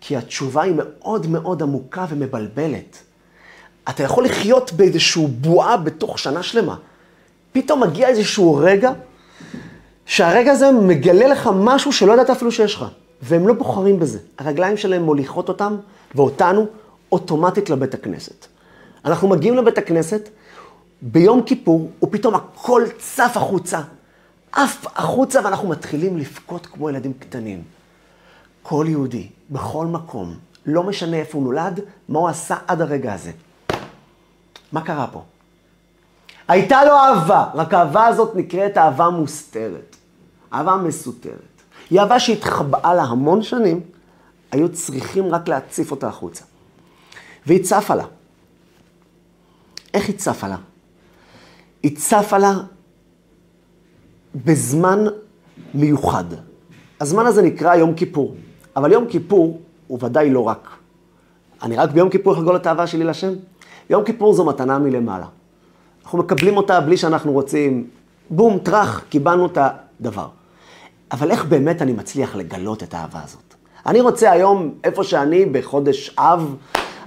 כי 0.00 0.16
התשובה 0.16 0.62
היא 0.62 0.74
מאוד 0.76 1.26
מאוד 1.26 1.62
עמוקה 1.62 2.06
ומבלבלת. 2.08 2.98
אתה 3.88 4.02
יכול 4.02 4.24
לחיות 4.24 4.72
באיזושהי 4.72 5.26
בועה 5.26 5.76
בתוך 5.76 6.18
שנה 6.18 6.42
שלמה. 6.42 6.76
פתאום 7.52 7.82
מגיע 7.82 8.08
איזשהו 8.08 8.56
רגע, 8.56 8.92
שהרגע 10.06 10.52
הזה 10.52 10.72
מגלה 10.72 11.26
לך 11.26 11.50
משהו 11.54 11.92
שלא 11.92 12.12
ידעת 12.12 12.30
אפילו 12.30 12.52
שיש 12.52 12.74
לך. 12.74 12.84
והם 13.22 13.48
לא 13.48 13.54
בוחרים 13.54 13.98
בזה. 13.98 14.18
הרגליים 14.38 14.76
שלהם 14.76 15.02
מוליכות 15.02 15.48
אותם, 15.48 15.76
ואותנו, 16.14 16.66
אוטומטית 17.12 17.70
לבית 17.70 17.94
הכנסת. 17.94 18.46
אנחנו 19.04 19.28
מגיעים 19.28 19.56
לבית 19.56 19.78
הכנסת, 19.78 20.28
ביום 21.02 21.42
כיפור, 21.42 21.90
ופתאום 22.02 22.34
הכל 22.34 22.82
צף 22.98 23.32
החוצה. 23.36 23.80
עף 24.52 24.86
החוצה, 24.86 25.40
ואנחנו 25.44 25.68
מתחילים 25.68 26.18
לבכות 26.18 26.66
כמו 26.66 26.90
ילדים 26.90 27.12
קטנים. 27.12 27.62
כל 28.62 28.86
יהודי, 28.88 29.28
בכל 29.50 29.86
מקום, 29.86 30.34
לא 30.66 30.82
משנה 30.82 31.16
איפה 31.16 31.38
הוא 31.38 31.44
נולד, 31.44 31.80
מה 32.08 32.18
הוא 32.18 32.28
עשה 32.28 32.56
עד 32.66 32.80
הרגע 32.80 33.14
הזה. 33.14 33.32
מה 34.72 34.80
קרה 34.80 35.06
פה? 35.06 35.22
הייתה 36.48 36.84
לו 36.84 36.92
אהבה, 36.92 37.46
רק 37.54 37.74
האהבה 37.74 38.06
הזאת 38.06 38.36
נקראת 38.36 38.78
אהבה 38.78 39.08
מוסתרת. 39.08 39.96
אהבה 40.52 40.76
מסותרת. 40.76 41.53
היא 41.94 42.00
אהבה 42.00 42.20
שהתחבאה 42.20 42.94
לה 42.94 43.02
המון 43.02 43.42
שנים, 43.42 43.80
היו 44.52 44.72
צריכים 44.72 45.34
רק 45.34 45.48
להציף 45.48 45.90
אותה 45.90 46.08
החוצה. 46.08 46.44
והיא 47.46 47.64
צפה 47.64 47.94
לה. 47.94 48.04
איך 49.94 50.08
היא 50.08 50.16
צפה 50.16 50.48
לה? 50.48 50.56
היא 51.82 51.96
צפה 51.96 52.38
לה 52.38 52.52
בזמן 54.34 54.98
מיוחד. 55.74 56.24
הזמן 57.00 57.26
הזה 57.26 57.42
נקרא 57.42 57.74
יום 57.74 57.94
כיפור, 57.94 58.34
אבל 58.76 58.92
יום 58.92 59.06
כיפור 59.08 59.60
הוא 59.86 59.98
ודאי 60.02 60.30
לא 60.30 60.40
רק. 60.40 60.68
אני 61.62 61.76
רק 61.76 61.90
ביום 61.90 62.10
כיפור 62.10 62.34
אחגול 62.34 62.56
את 62.56 62.66
האהבה 62.66 62.86
שלי 62.86 63.04
לשם? 63.04 63.32
יום 63.90 64.04
כיפור 64.04 64.34
זו 64.34 64.44
מתנה 64.44 64.78
מלמעלה. 64.78 65.26
אנחנו 66.04 66.18
מקבלים 66.18 66.56
אותה 66.56 66.80
בלי 66.80 66.96
שאנחנו 66.96 67.32
רוצים, 67.32 67.86
בום, 68.30 68.58
טראח, 68.58 69.04
קיבלנו 69.08 69.46
את 69.46 69.58
הדבר. 69.60 70.28
אבל 71.12 71.30
איך 71.30 71.44
באמת 71.44 71.82
אני 71.82 71.92
מצליח 71.92 72.36
לגלות 72.36 72.82
את 72.82 72.94
האהבה 72.94 73.20
הזאת? 73.24 73.54
אני 73.86 74.00
רוצה 74.00 74.30
היום, 74.30 74.74
איפה 74.84 75.04
שאני, 75.04 75.46
בחודש 75.46 76.14
אב, 76.18 76.56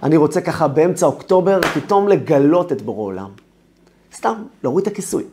אני 0.04 0.18
רוצה 0.18 0.42
ככה 0.42 0.68
באמצע 0.68 1.06
אוקטובר, 1.06 1.60
פתאום 1.74 2.08
לגלות 2.08 2.72
את 2.72 2.82
בורא 2.82 3.04
עולם. 3.04 3.30
סתם, 4.16 4.44
להוריד 4.63 4.88
את 4.88 4.94
הכיסוי. 4.94 5.24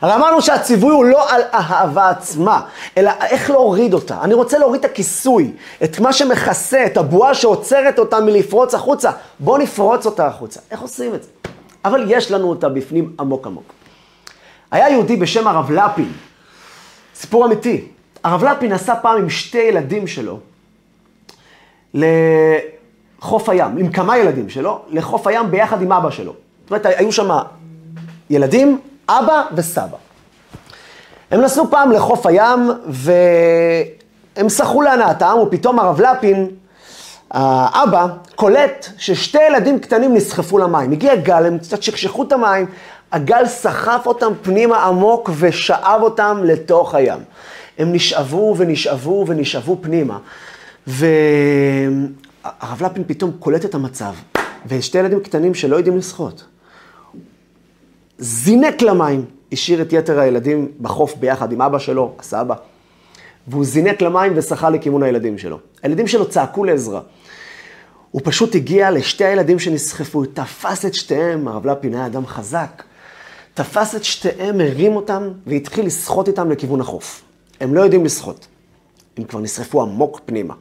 הרי 0.00 0.14
אמרנו 0.14 0.42
שהציווי 0.42 0.90
הוא 0.90 1.04
לא 1.04 1.30
על 1.30 1.42
האהבה 1.50 2.10
עצמה, 2.10 2.60
אלא 2.96 3.10
איך 3.30 3.50
להוריד 3.50 3.94
אותה. 3.94 4.20
אני 4.22 4.34
רוצה 4.34 4.58
להוריד 4.58 4.84
את 4.84 4.90
הכיסוי, 4.90 5.52
את 5.84 6.00
מה 6.00 6.12
שמכסה, 6.12 6.86
את 6.86 6.96
הבועה 6.96 7.34
שעוצרת 7.34 7.98
אותה 7.98 8.20
מלפרוץ 8.20 8.74
החוצה. 8.74 9.10
בואו 9.40 9.58
נפרוץ 9.58 10.06
אותה 10.06 10.26
החוצה. 10.26 10.60
איך 10.70 10.80
עושים 10.80 11.14
את 11.14 11.22
זה? 11.22 11.28
אבל 11.84 12.04
יש 12.08 12.30
לנו 12.30 12.48
אותה 12.48 12.68
בפנים 12.68 13.12
עמוק 13.20 13.46
עמוק. 13.46 13.72
היה 14.70 14.90
יהודי 14.90 15.16
בשם 15.16 15.48
הרב 15.48 15.70
לפין, 15.70 16.12
סיפור 17.20 17.46
אמיתי. 17.46 17.84
הרב 18.24 18.44
לפין 18.44 18.72
נסע 18.72 18.94
פעם 19.02 19.18
עם 19.18 19.30
שתי 19.30 19.58
ילדים 19.58 20.06
שלו 20.06 20.38
לחוף 21.94 23.48
הים, 23.48 23.76
עם 23.78 23.92
כמה 23.92 24.18
ילדים 24.18 24.48
שלו, 24.48 24.80
לחוף 24.88 25.26
הים 25.26 25.50
ביחד 25.50 25.82
עם 25.82 25.92
אבא 25.92 26.10
שלו. 26.10 26.32
זאת 26.62 26.70
אומרת, 26.70 26.86
היו 26.86 27.12
שם 27.12 27.30
ילדים, 28.30 28.80
אבא 29.08 29.42
וסבא. 29.54 29.96
הם 31.30 31.40
נסעו 31.40 31.70
פעם 31.70 31.92
לחוף 31.92 32.26
הים, 32.26 32.70
והם 32.86 34.48
שחו 34.48 34.82
להנאתם, 34.82 35.36
ופתאום 35.42 35.78
הרב 35.78 36.00
לפין, 36.00 36.50
האבא, 37.30 38.06
קולט 38.34 38.86
ששתי 38.98 39.38
ילדים 39.42 39.78
קטנים 39.78 40.14
נסחפו 40.14 40.58
למים. 40.58 40.92
הגיע 40.92 41.14
גל, 41.14 41.46
הם 41.46 41.58
קצת 41.58 41.82
שכשכו 41.82 42.22
את 42.22 42.32
המים, 42.32 42.66
הגל 43.12 43.46
סחף 43.46 44.02
אותם 44.06 44.32
פנימה 44.42 44.84
עמוק 44.84 45.30
ושאב 45.38 46.02
אותם 46.02 46.40
לתוך 46.44 46.94
הים. 46.94 47.18
הם 47.78 47.92
נשאבו 47.92 48.54
ונשאבו 48.58 49.24
ונשאבו 49.28 49.78
פנימה. 49.80 50.18
והרב 50.86 52.82
לפין 52.82 53.04
פתאום 53.06 53.32
קולט 53.38 53.64
את 53.64 53.74
המצב, 53.74 54.14
ושתי 54.66 54.98
ילדים 54.98 55.20
קטנים 55.20 55.54
שלא 55.54 55.76
יודעים 55.76 55.96
לשחות. 55.96 56.44
זינק 58.18 58.82
למים, 58.82 59.24
השאיר 59.52 59.82
את 59.82 59.92
יתר 59.92 60.20
הילדים 60.20 60.68
בחוף 60.80 61.16
ביחד 61.16 61.52
עם 61.52 61.62
אבא 61.62 61.78
שלו, 61.78 62.14
הסבא, 62.18 62.54
והוא 63.48 63.64
זינק 63.64 64.02
למים 64.02 64.32
ושחה 64.36 64.70
לכיוון 64.70 65.02
הילדים 65.02 65.38
שלו. 65.38 65.58
הילדים 65.82 66.06
שלו 66.06 66.28
צעקו 66.28 66.64
לעזרה. 66.64 67.00
הוא 68.10 68.22
פשוט 68.24 68.54
הגיע 68.54 68.90
לשתי 68.90 69.24
הילדים 69.24 69.58
שנסחפו, 69.58 70.24
תפס 70.24 70.84
את 70.84 70.94
שתיהם, 70.94 71.48
הרב 71.48 71.66
לפין 71.66 71.94
היה 71.94 72.06
אדם 72.06 72.26
חזק, 72.26 72.82
תפס 73.56 73.94
את 73.94 74.04
שתיהם, 74.04 74.60
הרים 74.60 74.96
אותם 74.96 75.28
והתחיל 75.46 75.86
לשחות 75.86 76.28
איתם 76.28 76.50
לכיוון 76.50 76.80
החוף. 76.80 77.22
הם 77.60 77.74
לא 77.74 77.80
יודעים 77.80 78.04
לשחות, 78.04 78.46
הם 79.16 79.24
כבר 79.24 79.40
נשרפו 79.40 79.82
עמוק 79.82 80.20
פנימה. 80.26 80.54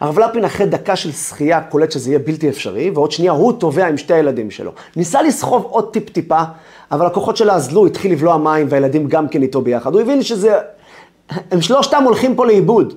הרב 0.00 0.18
לפין 0.18 0.44
אחרי 0.44 0.66
דקה 0.66 0.96
של 0.96 1.12
שחייה 1.12 1.60
קולט 1.60 1.92
שזה 1.92 2.10
יהיה 2.10 2.18
בלתי 2.18 2.48
אפשרי, 2.48 2.90
ועוד 2.90 3.12
שנייה 3.12 3.32
הוא 3.32 3.52
טובע 3.60 3.86
עם 3.86 3.96
שתי 3.96 4.14
הילדים 4.14 4.50
שלו. 4.50 4.72
ניסה 4.96 5.22
לסחוב 5.22 5.62
עוד 5.62 5.92
טיפ-טיפה, 5.92 6.42
אבל 6.90 7.06
הכוחות 7.06 7.36
שלה 7.36 7.54
אזלו, 7.54 7.86
התחיל 7.86 8.12
לבלוע 8.12 8.36
מים, 8.36 8.66
והילדים 8.70 9.08
גם 9.08 9.28
כן 9.28 9.42
איתו 9.42 9.60
ביחד. 9.60 9.94
הוא 9.94 10.00
הבין 10.00 10.22
שזה... 10.22 10.58
הם 11.50 11.62
שלושתם 11.62 12.02
הולכים 12.04 12.36
פה 12.36 12.46
לאיבוד. 12.46 12.94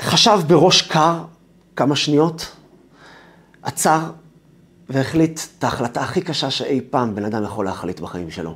חשב 0.00 0.38
בראש 0.46 0.82
קר 0.82 1.14
כמה 1.76 1.96
שניות, 1.96 2.52
עצר 3.62 4.00
והחליט 4.88 5.40
את 5.58 5.64
ההחלטה 5.64 6.00
הכי 6.00 6.20
קשה 6.20 6.50
שאי 6.50 6.80
פעם 6.90 7.14
בן 7.14 7.24
אדם 7.24 7.44
יכול 7.44 7.64
להחליט 7.64 8.00
בחיים 8.00 8.30
שלו. 8.30 8.50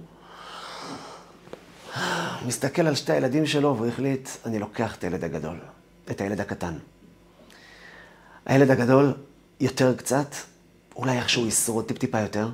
הוא 1.94 2.48
מסתכל 2.48 2.86
על 2.86 2.94
שתי 2.94 3.12
הילדים 3.12 3.46
שלו 3.46 3.76
והוא 3.76 3.86
החליט, 3.86 4.28
אני 4.46 4.58
לוקח 4.58 4.96
את 4.96 5.04
הילד 5.04 5.24
הגדול. 5.24 5.58
את 6.10 6.20
הילד 6.20 6.40
הקטן. 6.40 6.74
הילד 8.46 8.70
הגדול 8.70 9.14
יותר 9.60 9.96
קצת, 9.96 10.34
אולי 10.96 11.18
איכשהו 11.18 11.46
ישרוד 11.46 11.84
טיפ-טיפה 11.84 12.20
יותר, 12.20 12.48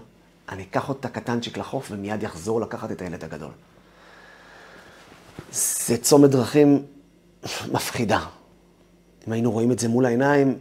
אני 0.49 0.63
אקח 0.63 0.89
עוד 0.89 0.97
את 1.01 1.05
הקטנצ'יק 1.05 1.59
לחוף 1.59 1.89
ומיד 1.91 2.23
יחזור 2.23 2.61
לקחת 2.61 2.91
את 2.91 3.03
הילד 3.03 3.25
הגדול. 3.25 3.53
זה 5.53 5.97
צומת 5.97 6.31
דרכים 6.31 6.83
מפחידה. 7.73 8.21
אם 9.29 9.33
היינו 9.33 9.51
רואים 9.51 9.73
את 9.73 9.79
זה 9.79 9.89
מול 9.89 10.07
העיניים, 10.07 10.59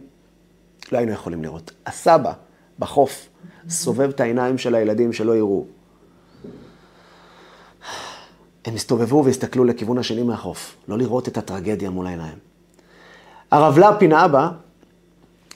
לא 0.92 0.98
היינו 0.98 1.12
יכולים 1.12 1.42
לראות. 1.42 1.70
הסבא 1.86 2.32
בחוף 2.78 3.28
סובב 3.68 4.08
את 4.08 4.20
העיניים 4.20 4.58
של 4.58 4.74
הילדים 4.74 5.12
שלא 5.12 5.36
יראו. 5.36 5.64
הם 8.64 8.74
הסתובבו 8.74 9.24
והסתכלו 9.24 9.64
לכיוון 9.64 9.98
השני 9.98 10.22
מהחוף, 10.22 10.76
לא 10.88 10.98
לראות 10.98 11.28
את 11.28 11.38
הטרגדיה 11.38 11.90
מול 11.90 12.06
העיניים. 12.06 12.38
הרב 13.50 13.78
לפין 13.78 14.12
האבא 14.12 14.50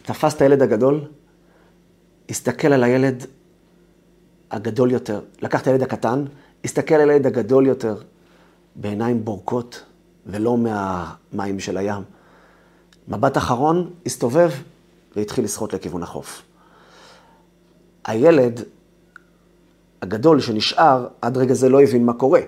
תפס 0.02 0.34
את 0.34 0.42
הילד 0.42 0.62
הגדול, 0.62 1.00
הסתכל 2.30 2.68
על 2.68 2.84
הילד 2.84 3.26
הגדול 4.50 4.90
יותר, 4.90 5.20
לקח 5.42 5.62
את 5.62 5.66
הילד 5.66 5.82
הקטן, 5.82 6.24
הסתכל 6.64 6.94
על 6.94 7.10
הילד 7.10 7.26
הגדול 7.26 7.66
יותר 7.66 7.96
בעיניים 8.76 9.24
בורקות 9.24 9.82
ולא 10.26 10.56
מהמים 10.56 11.60
של 11.60 11.76
הים. 11.76 12.02
מבט 13.08 13.36
אחרון, 13.36 13.90
הסתובב 14.06 14.50
והתחיל 15.16 15.44
לשחות 15.44 15.72
לכיוון 15.72 16.02
החוף. 16.02 16.42
הילד 18.04 18.60
הגדול 20.02 20.40
שנשאר, 20.40 21.08
עד 21.22 21.36
רגע 21.36 21.54
זה 21.54 21.68
לא 21.68 21.82
הבין 21.82 22.06
מה 22.06 22.12
קורה. 22.12 22.40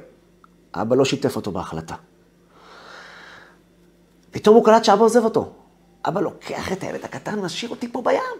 אבא 0.74 0.96
לא 0.96 1.04
שיתף 1.04 1.36
אותו 1.36 1.52
בהחלטה. 1.52 1.94
פתאום 4.30 4.56
הוא 4.56 4.64
קלט 4.64 4.84
שאבא 4.84 5.02
עוזב 5.04 5.24
אותו. 5.24 5.52
אבא 6.08 6.20
לוקח 6.20 6.72
את 6.72 6.82
הילד 6.82 7.04
הקטן, 7.04 7.38
משאיר 7.38 7.70
אותי 7.70 7.92
פה 7.92 8.02
בים. 8.02 8.38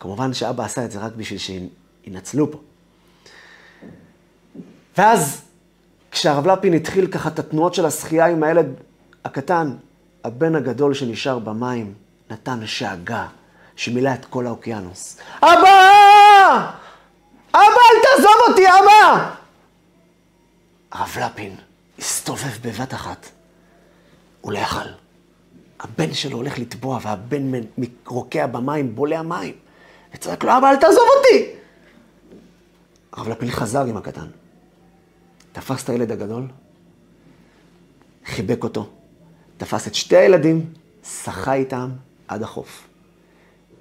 כמובן 0.00 0.32
שאבא 0.32 0.64
עשה 0.64 0.84
את 0.84 0.90
זה 0.90 0.98
רק 0.98 1.12
בשביל 1.16 1.38
שינצלו 1.38 2.52
פה. 2.52 2.60
ואז, 4.98 5.42
כשהרב 6.10 6.46
לפין 6.46 6.74
התחיל 6.74 7.06
ככה 7.06 7.28
את 7.28 7.38
התנועות 7.38 7.74
של 7.74 7.86
השחייה 7.86 8.26
עם 8.26 8.42
הילד 8.42 8.66
הקטן, 9.24 9.74
הבן 10.24 10.54
הגדול 10.54 10.94
שנשאר 10.94 11.38
במים 11.38 11.94
נתן 12.30 12.66
שאגה 12.66 13.26
שמילא 13.78 14.10
את 14.14 14.24
כל 14.24 14.46
האוקיינוס. 14.46 15.18
אבא! 15.38 16.70
אבא, 17.50 17.60
אל 17.60 18.02
תעזוב 18.02 18.34
אותי, 18.48 18.68
אבא! 18.68 19.34
הרב 20.92 21.16
לפין 21.24 21.56
הסתובב 21.98 22.58
בבת 22.62 22.94
אחת. 22.94 23.28
הוא 24.40 24.52
לא 24.52 24.58
יכל. 24.58 24.88
הבן 25.80 26.14
שלו 26.14 26.36
הולך 26.36 26.58
לטבוע, 26.58 26.98
והבן 27.02 27.50
רוקע 28.06 28.46
במים, 28.46 28.94
בולע 28.94 29.22
מים. 29.22 29.54
וצועק 30.14 30.44
לו, 30.44 30.58
אבא, 30.58 30.70
אל 30.70 30.76
תעזוב 30.76 31.04
אותי! 31.18 31.46
הרב 33.12 33.28
לפיד 33.28 33.50
חזר 33.50 33.84
עם 33.84 33.96
הקטן. 33.96 34.26
תפס 35.52 35.84
את 35.84 35.88
הילד 35.88 36.12
הגדול, 36.12 36.46
חיבק 38.26 38.64
אותו, 38.64 38.88
תפס 39.56 39.88
את 39.88 39.94
שתי 39.94 40.16
הילדים, 40.16 40.72
שחה 41.04 41.54
איתם 41.54 41.90
עד 42.28 42.42
החוף. 42.42 42.87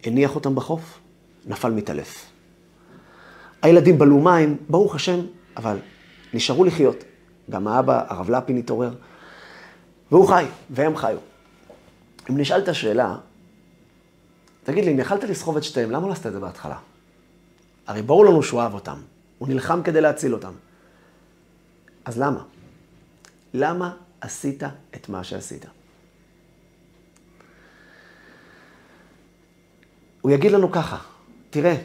הניח 0.03 0.35
אותם 0.35 0.55
בחוף, 0.55 0.99
נפל 1.45 1.71
מתעלף. 1.71 2.25
הילדים 3.61 3.97
בלו 3.97 4.19
מים, 4.19 4.57
ברוך 4.69 4.95
השם, 4.95 5.19
אבל 5.57 5.77
נשארו 6.33 6.63
לחיות. 6.63 7.03
גם 7.49 7.67
האבא, 7.67 8.05
הרב 8.09 8.29
לפין 8.29 8.57
התעורר. 8.57 8.93
והוא 10.11 10.27
חי, 10.27 10.45
והם 10.69 10.97
חיו. 10.97 11.17
אם 12.29 12.37
נשאלת 12.37 12.75
שאלה, 12.75 13.15
תגיד 14.63 14.85
לי, 14.85 14.91
אם 14.91 14.99
יכלת 14.99 15.23
לסחוב 15.23 15.57
את 15.57 15.63
שתיהם, 15.63 15.91
למה 15.91 16.07
לא 16.07 16.11
עשית 16.11 16.25
את 16.25 16.33
זה 16.33 16.39
בהתחלה? 16.39 16.77
הרי 17.87 18.01
ברור 18.01 18.25
לנו 18.25 18.43
שהוא 18.43 18.61
אהב 18.61 18.73
אותם, 18.73 18.97
הוא 19.37 19.47
נלחם 19.47 19.81
כדי 19.83 20.01
להציל 20.01 20.33
אותם. 20.33 20.53
אז 22.05 22.19
למה? 22.19 22.43
למה 23.53 23.93
עשית 24.21 24.63
את 24.95 25.09
מה 25.09 25.23
שעשית? 25.23 25.65
הוא 30.27 30.33
יגיד 30.33 30.51
לנו 30.51 30.71
ככה, 30.71 30.97
תראה, 31.49 31.75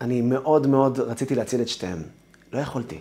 אני 0.00 0.20
מאוד 0.20 0.66
מאוד 0.66 1.00
רציתי 1.00 1.34
להציל 1.34 1.60
את 1.60 1.68
שתיהם. 1.68 2.02
לא 2.52 2.58
יכולתי. 2.58 2.98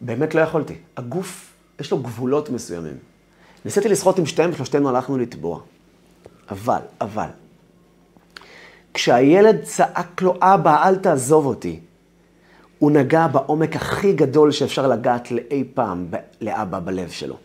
באמת 0.00 0.34
לא 0.34 0.40
יכולתי. 0.40 0.74
הגוף 0.96 1.52
יש 1.80 1.90
לו 1.90 1.98
גבולות 1.98 2.50
מסוימים. 2.50 2.96
ניסיתי 3.64 3.88
לשחות 3.88 4.18
עם 4.18 4.26
שתיהם 4.26 4.50
ושלושתנו 4.50 4.88
הלכנו 4.88 5.18
לטבוע. 5.18 5.60
אבל, 6.50 6.78
אבל, 7.00 7.26
כשהילד 8.94 9.62
צעק 9.62 10.22
לו, 10.22 10.34
אבא, 10.40 10.88
אל 10.88 10.96
תעזוב 10.96 11.46
אותי, 11.46 11.80
הוא 12.78 12.90
נגע 12.90 13.26
בעומק 13.26 13.76
הכי 13.76 14.12
גדול 14.12 14.50
שאפשר 14.50 14.88
לגעת 14.88 15.30
לאי 15.30 15.64
פעם 15.74 16.06
לאבא 16.40 16.80
בלב 16.80 17.10
שלו. 17.10 17.36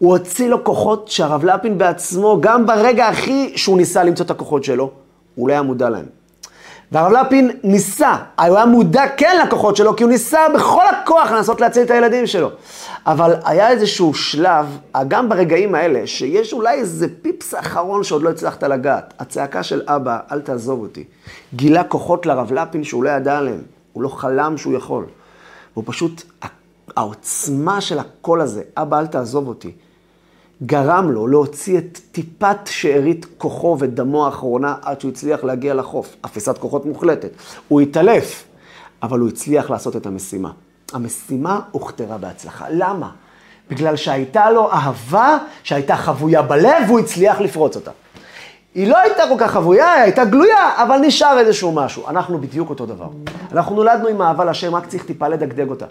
הוא 0.00 0.12
הוציא 0.12 0.48
לו 0.48 0.64
כוחות 0.64 1.08
שהרב 1.08 1.44
לפין 1.44 1.78
בעצמו, 1.78 2.38
גם 2.40 2.66
ברגע 2.66 3.08
הכי 3.08 3.52
שהוא 3.56 3.76
ניסה 3.76 4.04
למצוא 4.04 4.24
את 4.26 4.30
הכוחות 4.30 4.64
שלו, 4.64 4.90
הוא 5.34 5.48
לא 5.48 5.52
היה 5.52 5.62
מודע 5.62 5.90
להם. 5.90 6.04
והרב 6.92 7.12
לפין 7.12 7.50
ניסה, 7.62 8.16
הוא 8.38 8.56
היה 8.56 8.66
מודע 8.66 9.04
כן 9.16 9.46
לכוחות 9.46 9.76
שלו, 9.76 9.96
כי 9.96 10.02
הוא 10.02 10.10
ניסה 10.10 10.40
בכל 10.54 10.82
הכוח 10.86 11.30
לנסות 11.30 11.60
להציל 11.60 11.82
את 11.82 11.90
הילדים 11.90 12.26
שלו. 12.26 12.50
אבל 13.06 13.34
היה 13.44 13.70
איזשהו 13.70 14.14
שלב, 14.14 14.78
גם 15.08 15.28
ברגעים 15.28 15.74
האלה, 15.74 16.06
שיש 16.06 16.52
אולי 16.52 16.74
איזה 16.74 17.06
פיפס 17.22 17.54
אחרון 17.54 18.04
שעוד 18.04 18.22
לא 18.22 18.30
הצלחת 18.30 18.62
לגעת. 18.62 19.14
הצעקה 19.18 19.62
של 19.62 19.82
אבא, 19.86 20.18
אל 20.32 20.40
תעזוב 20.40 20.80
אותי, 20.80 21.04
גילה 21.54 21.84
כוחות 21.84 22.26
לרב 22.26 22.52
לפין 22.52 22.84
שהוא 22.84 23.04
לא 23.04 23.10
ידע 23.10 23.38
עליהם. 23.38 23.62
הוא 23.92 24.02
לא 24.02 24.08
חלם 24.08 24.58
שהוא 24.58 24.74
יכול. 24.74 25.04
והוא 25.72 25.84
פשוט, 25.86 26.22
העוצמה 26.96 27.80
של 27.80 27.98
הקול 27.98 28.40
הזה, 28.40 28.62
אבא, 28.76 28.98
אל 28.98 29.06
תעזוב 29.06 29.48
אותי, 29.48 29.72
גרם 30.62 31.10
לו 31.10 31.26
להוציא 31.26 31.78
את 31.78 32.00
טיפת 32.12 32.56
שארית 32.66 33.26
כוחו 33.38 33.76
ודמו 33.80 34.26
האחרונה 34.26 34.74
עד 34.82 35.00
שהוא 35.00 35.10
הצליח 35.10 35.44
להגיע 35.44 35.74
לחוף. 35.74 36.16
אפיסת 36.24 36.58
כוחות 36.58 36.86
מוחלטת. 36.86 37.30
הוא 37.68 37.80
התעלף, 37.80 38.44
אבל 39.02 39.18
הוא 39.18 39.28
הצליח 39.28 39.70
לעשות 39.70 39.96
את 39.96 40.06
המשימה. 40.06 40.50
המשימה 40.92 41.60
הוכתרה 41.70 42.18
בהצלחה. 42.18 42.64
למה? 42.70 43.10
בגלל 43.70 43.96
שהייתה 43.96 44.50
לו 44.50 44.72
אהבה 44.72 45.38
שהייתה 45.62 45.96
חבויה 45.96 46.42
בלב 46.42 46.82
והוא 46.86 46.98
הצליח 46.98 47.40
לפרוץ 47.40 47.76
אותה. 47.76 47.90
היא 48.74 48.88
לא 48.88 48.98
הייתה 48.98 49.22
כל 49.28 49.34
כך 49.38 49.50
חבויה, 49.50 49.92
היא 49.92 50.02
הייתה 50.02 50.24
גלויה, 50.24 50.82
אבל 50.82 50.98
נשאר 50.98 51.38
איזשהו 51.38 51.72
משהו. 51.72 52.08
אנחנו 52.08 52.38
בדיוק 52.38 52.70
אותו 52.70 52.86
דבר. 52.86 53.08
אנחנו 53.52 53.76
נולדנו 53.76 54.08
עם 54.08 54.22
אהבה 54.22 54.44
לשם, 54.44 54.74
רק 54.74 54.86
צריך 54.86 55.04
טיפה 55.04 55.28
לדגדג 55.28 55.70
אותה. 55.70 55.86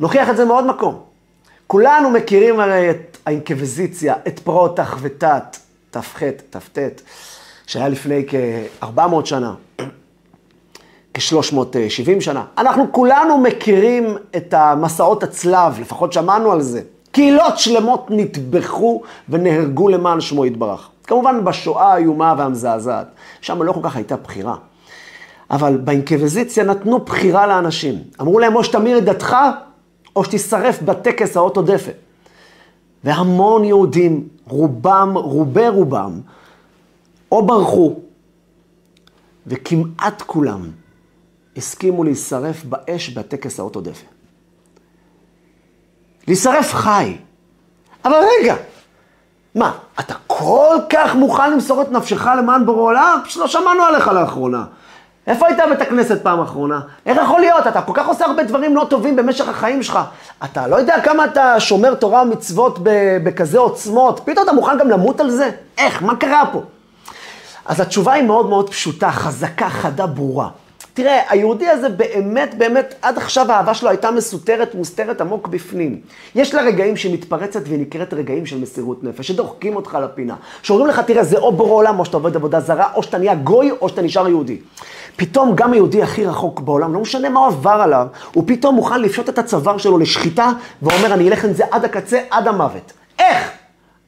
נוכיח 0.00 0.30
את 0.30 0.36
זה 0.36 0.44
מעוד 0.44 0.66
מקום. 0.66 1.11
כולנו 1.72 2.10
מכירים 2.10 2.60
הרי 2.60 2.90
את 2.90 3.16
האינקוויזיציה, 3.26 4.14
את 4.28 4.38
פרעות 4.38 4.76
תחוותת, 4.76 5.56
ת"ח, 5.90 6.22
ת"ט, 6.50 6.78
שהיה 7.66 7.88
לפני 7.88 8.24
כ-400 8.28 9.24
שנה, 9.24 9.54
כ-370 11.14 12.20
שנה. 12.20 12.44
אנחנו 12.58 12.92
כולנו 12.92 13.38
מכירים 13.38 14.16
את 14.36 14.54
המסעות 14.54 15.22
הצלב, 15.22 15.80
לפחות 15.80 16.12
שמענו 16.12 16.52
על 16.52 16.60
זה. 16.60 16.82
קהילות 17.12 17.58
שלמות 17.58 18.06
נטבחו 18.10 19.02
ונהרגו 19.28 19.88
למען 19.88 20.20
שמו 20.20 20.46
יתברך. 20.46 20.88
כמובן 21.06 21.44
בששואה 21.44 21.92
האיומה 21.92 22.34
והמזעזעת, 22.38 23.06
שם 23.40 23.62
לא 23.62 23.72
כל 23.72 23.80
כך 23.82 23.96
הייתה 23.96 24.16
בחירה. 24.16 24.56
אבל 25.50 25.76
באינקוויזיציה 25.76 26.64
נתנו 26.64 26.98
בחירה 26.98 27.46
לאנשים. 27.46 27.94
אמרו 28.20 28.38
להם, 28.38 28.56
או 28.56 28.64
שתמיר 28.64 28.98
את 28.98 29.04
דתך, 29.04 29.36
או 30.16 30.24
שתישרף 30.24 30.82
בטקס 30.82 31.36
האות 31.36 31.58
דפן. 31.58 31.92
והמון 33.04 33.64
יהודים, 33.64 34.28
רובם, 34.48 35.12
רובי 35.14 35.68
רובם, 35.68 36.20
או 37.32 37.46
ברחו, 37.46 38.00
וכמעט 39.46 40.22
כולם 40.22 40.70
הסכימו 41.56 42.04
להישרף 42.04 42.64
באש 42.64 43.08
בטקס 43.08 43.60
האות 43.60 43.76
דפן. 43.76 44.06
להישרף 46.28 46.74
חי. 46.74 47.16
אבל 48.04 48.20
רגע, 48.40 48.56
מה, 49.54 49.78
אתה 50.00 50.14
כל 50.26 50.76
כך 50.90 51.14
מוכן 51.14 51.52
למסור 51.52 51.82
את 51.82 51.90
נפשך 51.90 52.26
למען 52.38 52.66
בורא 52.66 52.82
עולם? 52.82 53.18
פשוט 53.24 53.42
לא 53.42 53.48
שמענו 53.48 53.82
עליך 53.82 54.08
לאחרונה. 54.08 54.64
איפה 55.26 55.46
היית 55.46 55.58
בבית 55.66 55.80
הכנסת 55.80 56.22
פעם 56.22 56.40
אחרונה? 56.40 56.80
איך 57.06 57.18
יכול 57.24 57.40
להיות? 57.40 57.66
אתה 57.66 57.82
כל 57.82 57.92
כך 57.94 58.08
עושה 58.08 58.24
הרבה 58.26 58.42
דברים 58.42 58.76
לא 58.76 58.86
טובים 58.90 59.16
במשך 59.16 59.48
החיים 59.48 59.82
שלך. 59.82 59.98
אתה 60.44 60.66
לא 60.66 60.76
יודע 60.76 61.00
כמה 61.04 61.24
אתה 61.24 61.60
שומר 61.60 61.94
תורה 61.94 62.22
ומצוות 62.22 62.78
בכזה 63.24 63.58
עוצמות. 63.58 64.20
פתאום 64.24 64.44
אתה 64.44 64.52
מוכן 64.52 64.78
גם 64.78 64.88
למות 64.88 65.20
על 65.20 65.30
זה? 65.30 65.50
איך? 65.78 66.02
מה 66.02 66.16
קרה 66.16 66.42
פה? 66.52 66.62
אז 67.66 67.80
התשובה 67.80 68.12
היא 68.12 68.24
מאוד 68.24 68.48
מאוד 68.48 68.70
פשוטה, 68.70 69.10
חזקה, 69.10 69.68
חדה, 69.68 70.06
ברורה. 70.06 70.48
תראה, 70.94 71.20
היהודי 71.28 71.68
הזה 71.68 71.88
באמת, 71.88 72.54
באמת, 72.58 72.94
עד 73.02 73.18
עכשיו 73.18 73.52
האהבה 73.52 73.74
שלו 73.74 73.88
הייתה 73.88 74.10
מסותרת, 74.10 74.74
מוסתרת 74.74 75.20
עמוק 75.20 75.48
בפנים. 75.48 76.00
יש 76.34 76.54
לה 76.54 76.62
רגעים 76.62 76.96
שהיא 76.96 77.14
מתפרצת 77.14 77.60
והיא 77.64 77.80
נקראת 77.80 78.14
רגעים 78.14 78.46
של 78.46 78.60
מסירות 78.60 79.04
נפש, 79.04 79.28
שדוחקים 79.28 79.76
אותך 79.76 79.98
לפינה. 80.04 80.34
שאומרים 80.62 80.88
לך, 80.88 81.00
תראה, 81.00 81.24
זה 81.24 81.38
או 81.38 81.52
בורא 81.52 81.72
עולם, 81.72 81.98
או 81.98 82.04
שאתה 82.04 82.16
עובד 82.16 82.36
עבודה 82.36 82.60
זרה, 82.60 82.92
או 82.94 83.02
שאתה 83.02 83.18
נהיה 83.18 83.34
גוי, 83.34 83.70
או 83.70 83.88
שאתה 83.88 84.02
נשאר 84.02 84.28
יהודי. 84.28 84.58
פתאום 85.16 85.54
גם 85.54 85.72
היהודי 85.72 86.02
הכי 86.02 86.26
רחוק 86.26 86.60
בעולם, 86.60 86.94
לא 86.94 87.00
משנה 87.00 87.28
מה 87.28 87.46
עבר 87.46 87.70
עליו, 87.70 88.06
הוא 88.34 88.44
פתאום 88.46 88.74
מוכן 88.74 89.00
לפשוט 89.00 89.28
את 89.28 89.38
הצוואר 89.38 89.78
שלו 89.78 89.98
לשחיטה, 89.98 90.52
ואומר, 90.82 91.14
אני 91.14 91.28
אלך 91.28 91.44
עם 91.44 91.52
זה 91.52 91.64
עד 91.70 91.84
הקצה, 91.84 92.20
עד 92.30 92.48
המוות. 92.48 92.92
איך? 93.18 93.61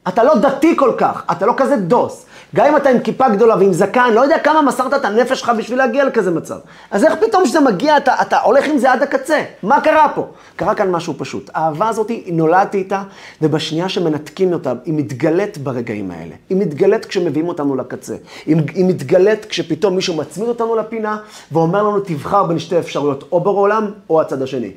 אתה 0.07 0.23
לא 0.23 0.35
דתי 0.35 0.75
כל 0.77 0.91
כך, 0.97 1.23
אתה 1.31 1.45
לא 1.45 1.53
כזה 1.57 1.75
דוס. 1.75 2.25
גם 2.55 2.65
אם 2.65 2.77
אתה 2.77 2.89
עם 2.89 2.99
כיפה 2.99 3.29
גדולה 3.29 3.55
ועם 3.55 3.73
זקן, 3.73 4.13
לא 4.13 4.21
יודע 4.21 4.39
כמה 4.39 4.61
מסרת 4.61 4.93
את 4.93 5.05
הנפש 5.05 5.39
שלך 5.39 5.51
בשביל 5.57 5.77
להגיע 5.77 6.05
לכזה 6.05 6.31
מצב. 6.31 6.57
אז 6.91 7.03
איך 7.03 7.13
פתאום 7.21 7.43
כשזה 7.43 7.59
מגיע, 7.59 7.97
אתה, 7.97 8.13
אתה 8.21 8.39
הולך 8.39 8.65
עם 8.67 8.77
זה 8.77 8.91
עד 8.91 9.03
הקצה? 9.03 9.43
מה 9.63 9.81
קרה 9.81 10.09
פה? 10.15 10.27
קרה 10.55 10.75
כאן 10.75 10.91
משהו 10.91 11.13
פשוט. 11.17 11.49
האהבה 11.53 11.87
הזאת, 11.87 12.11
נולדתי 12.31 12.77
איתה, 12.77 13.03
ובשנייה 13.41 13.89
שמנתקים 13.89 14.53
אותה, 14.53 14.73
היא 14.85 14.93
מתגלית 14.93 15.57
ברגעים 15.57 16.11
האלה. 16.11 16.35
היא 16.49 16.57
מתגלית 16.57 17.05
כשמביאים 17.05 17.47
אותנו 17.47 17.75
לקצה. 17.75 18.15
היא, 18.45 18.57
היא 18.73 18.85
מתגלית 18.85 19.45
כשפתאום 19.45 19.95
מישהו 19.95 20.15
מצמיד 20.15 20.49
אותנו 20.49 20.75
לפינה, 20.75 21.17
ואומר 21.51 21.83
לנו, 21.83 21.99
תבחר 21.99 22.43
בין 22.43 22.59
שתי 22.59 22.79
אפשרויות, 22.79 23.23
או 23.31 23.39
בור 23.39 23.57
עולם, 23.57 23.91
או 24.09 24.21
הצד 24.21 24.41
השני. 24.41 24.71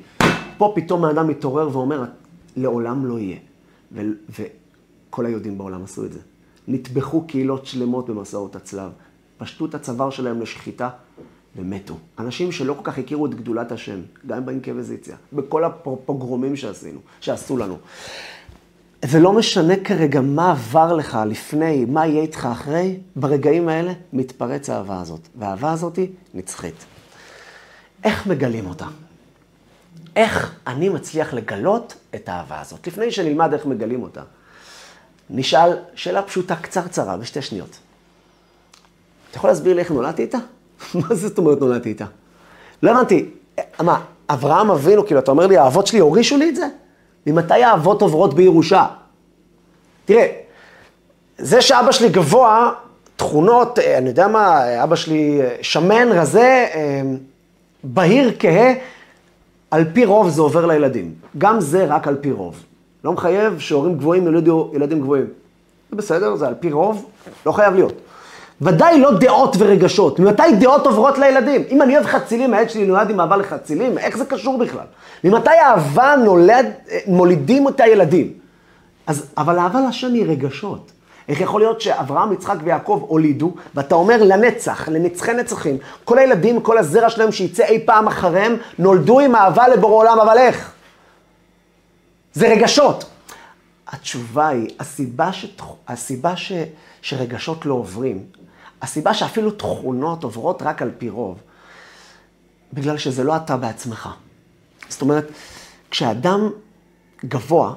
פה 0.58 0.72
פתאום 0.74 1.04
האדם 1.04 1.28
מתעורר 1.28 1.68
ואומר, 1.72 2.04
לעולם 2.56 3.06
לא 3.06 3.18
יהיה. 3.18 3.36
ו- 3.92 4.42
וכל 5.09 5.27
היהודים 5.27 5.59
בעולם 5.59 5.85
עשו 5.85 6.05
את 6.05 6.12
זה. 6.12 6.18
נטבחו 6.68 7.27
קהילות 7.27 7.66
שלמות 7.66 8.09
במסעות 8.09 8.57
הצלב, 8.57 8.90
פשטו 9.38 9.66
את 9.66 9.75
הצוואר 9.75 10.11
שלהם 10.11 10.40
לשחיטה 10.40 10.88
ומתו. 11.57 11.97
אנשים 12.18 12.53
שלא 12.53 12.75
כל 12.75 12.81
כך 12.85 12.99
הכירו 12.99 13.27
את 13.27 13.35
גדולת 13.35 13.73
השם, 13.73 14.01
גם 14.27 14.47
באינקוויזיציה, 14.47 15.16
בכל 15.33 15.64
הפוגרומים 15.64 16.57
שעשינו, 16.57 17.01
שעשו 17.21 17.57
לנו. 17.57 17.77
ולא 19.11 19.33
משנה 19.33 19.75
כרגע 19.85 20.21
מה 20.21 20.51
עבר 20.51 20.92
לך 20.92 21.18
לפני, 21.27 21.85
מה 21.85 22.07
יהיה 22.07 22.23
איתך 22.23 22.49
אחרי, 22.53 23.01
ברגעים 23.16 23.68
האלה 23.68 23.92
מתפרץ 24.12 24.71
האהבה 24.71 25.01
הזאת. 25.01 25.21
והאהבה 25.38 25.73
הזאת 25.73 25.97
היא 25.97 26.09
נצחית. 26.35 26.85
איך 28.05 28.27
מגלים 28.27 28.66
אותה? 28.66 28.87
איך 30.16 30.55
אני 30.66 30.88
מצליח 30.88 31.35
לגלות 31.35 31.94
את 32.14 32.29
האהבה 32.29 32.61
הזאת? 32.61 32.87
לפני 32.87 33.11
שנלמד 33.11 33.53
איך 33.53 33.66
מגלים 33.66 34.03
אותה. 34.03 34.23
נשאל 35.30 35.76
שאלה 35.94 36.22
פשוטה, 36.22 36.56
קצרצרה, 36.56 37.16
בשתי 37.16 37.42
שניות. 37.42 37.78
אתה 39.30 39.38
יכול 39.38 39.50
להסביר 39.50 39.74
לי 39.74 39.80
איך 39.80 39.90
נולדתי 39.90 40.22
איתה? 40.22 40.38
מה 40.94 41.14
זאת 41.14 41.38
אומרת 41.38 41.60
נולדתי 41.60 41.88
איתה? 41.88 42.04
לא 42.82 42.90
הבנתי, 42.90 43.30
מה, 43.80 44.00
אברהם 44.28 44.70
אבינו, 44.70 45.06
כאילו, 45.06 45.20
אתה 45.20 45.30
אומר 45.30 45.46
לי, 45.46 45.56
האבות 45.56 45.86
שלי 45.86 45.98
הורישו 45.98 46.36
לי 46.36 46.48
את 46.48 46.56
זה? 46.56 46.66
ממתי 47.26 47.64
האבות 47.64 48.02
עוברות 48.02 48.34
בירושה? 48.34 48.86
תראה, 50.04 50.26
זה 51.38 51.62
שאבא 51.62 51.92
שלי 51.92 52.08
גבוה, 52.08 52.72
תכונות, 53.16 53.78
אה, 53.78 53.98
אני 53.98 54.08
יודע 54.08 54.28
מה, 54.28 54.60
אבא 54.82 54.96
שלי 54.96 55.40
אה, 55.42 55.56
שמן, 55.62 56.08
רזה, 56.12 56.66
אה, 56.74 57.02
בהיר, 57.84 58.36
כהה, 58.38 58.72
על 59.70 59.84
פי 59.92 60.04
רוב 60.04 60.28
זה 60.28 60.42
עובר 60.42 60.66
לילדים. 60.66 61.14
גם 61.38 61.60
זה 61.60 61.84
רק 61.84 62.08
על 62.08 62.16
פי 62.20 62.32
רוב. 62.32 62.62
לא 63.09 63.12
מחייב 63.12 63.59
שהורים 63.59 63.99
גבוהים 63.99 64.27
ילדיו 64.27 64.64
ילדים 64.75 65.01
גבוהים. 65.01 65.27
זה 65.90 65.97
בסדר, 65.97 66.37
זה 66.37 66.49
על 66.49 66.55
פי 66.61 66.73
רוב, 66.73 67.07
לא 67.47 67.53
חייב 67.53 67.75
להיות. 67.75 67.92
ודאי 68.62 69.01
לא 69.01 69.11
דעות 69.11 69.57
ורגשות. 69.59 70.18
ממתי 70.18 70.57
דעות 70.61 70.87
עוברות 70.87 71.18
לילדים? 71.18 71.64
אם 71.71 71.83
אני 71.83 71.94
אוהב 71.94 72.07
חצילים, 72.07 72.55
הילד 72.55 72.71
שלי 72.71 72.87
נולד 72.87 73.11
עם 73.11 73.21
אהבה 73.21 73.37
לחצילים, 73.37 73.99
איך 73.99 74.18
זה 74.18 74.25
קשור 74.25 74.59
בכלל? 74.59 74.85
ממתי 75.25 75.51
אהבה 75.51 76.14
נולד, 76.25 76.66
מולידים 77.07 77.66
אותה 77.66 77.87
ילדים? 77.87 78.33
אז, 79.07 79.27
אבל 79.38 79.59
אהבה 79.59 79.81
לשם 79.88 80.12
היא 80.14 80.27
רגשות. 80.27 80.90
איך 81.29 81.40
יכול 81.40 81.61
להיות 81.61 81.81
שאברהם, 81.81 82.33
יצחק 82.33 82.57
ויעקב 82.64 83.05
הולידו, 83.09 83.53
ואתה 83.75 83.94
אומר 83.94 84.23
לנצח, 84.23 84.88
לנצחי 84.88 85.33
נצחים, 85.33 85.77
כל 86.05 86.18
הילדים, 86.18 86.61
כל 86.61 86.79
הזרע 86.79 87.11
שלהם 87.11 87.33
שיצא 87.33 87.64
אי 87.64 87.87
פעם 87.87 88.07
אחריהם, 88.07 88.57
נולדו 88.79 89.21
עם 89.21 89.35
אהבה 89.35 89.68
לבורא 89.68 89.94
עולם, 89.94 90.21
אבל 90.21 90.38
איך? 90.38 90.77
זה 92.38 92.48
רגשות. 92.48 93.05
התשובה 93.88 94.48
היא, 94.48 94.68
הסיבה, 94.81 95.33
שת... 95.33 95.62
הסיבה 95.88 96.37
ש... 96.37 96.53
שרגשות 97.03 97.66
לא 97.66 97.74
עוברים, 97.74 98.24
הסיבה 98.83 99.14
שאפילו 99.14 99.51
תכונות 99.51 100.24
עוברות 100.24 100.62
רק 100.62 100.83
על 100.83 100.90
פי 100.98 101.09
רוב, 101.09 101.38
בגלל 102.72 102.98
שזה 102.98 103.24
לא 103.24 103.37
אתה 103.37 103.57
בעצמך. 103.57 104.09
זאת 104.88 105.03
אומרת, 105.03 105.29
כשאדם 105.90 106.51
גבוה, 107.24 107.74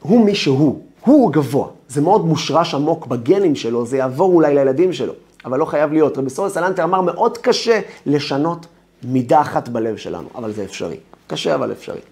הוא 0.00 0.24
מי 0.24 0.34
שהוא, 0.34 0.84
הוא 1.00 1.32
גבוה. 1.32 1.68
זה 1.88 2.00
מאוד 2.00 2.24
מושרש 2.26 2.74
עמוק 2.74 3.06
בגנים 3.06 3.54
שלו, 3.54 3.86
זה 3.86 3.96
יעבור 3.96 4.34
אולי 4.34 4.54
לילדים 4.54 4.92
שלו, 4.92 5.12
אבל 5.44 5.58
לא 5.58 5.64
חייב 5.64 5.92
להיות. 5.92 6.18
רבי 6.18 6.30
ישראל 6.30 6.56
סלנטר 6.56 6.84
אמר, 6.84 7.00
מאוד 7.00 7.38
קשה 7.38 7.80
לשנות 8.06 8.66
מידה 9.02 9.40
אחת 9.40 9.68
בלב 9.68 9.96
שלנו, 9.96 10.28
אבל 10.34 10.52
זה 10.52 10.64
אפשרי. 10.64 10.96
קשה 11.26 11.54
אבל 11.54 11.72
אפשרי. 11.72 12.11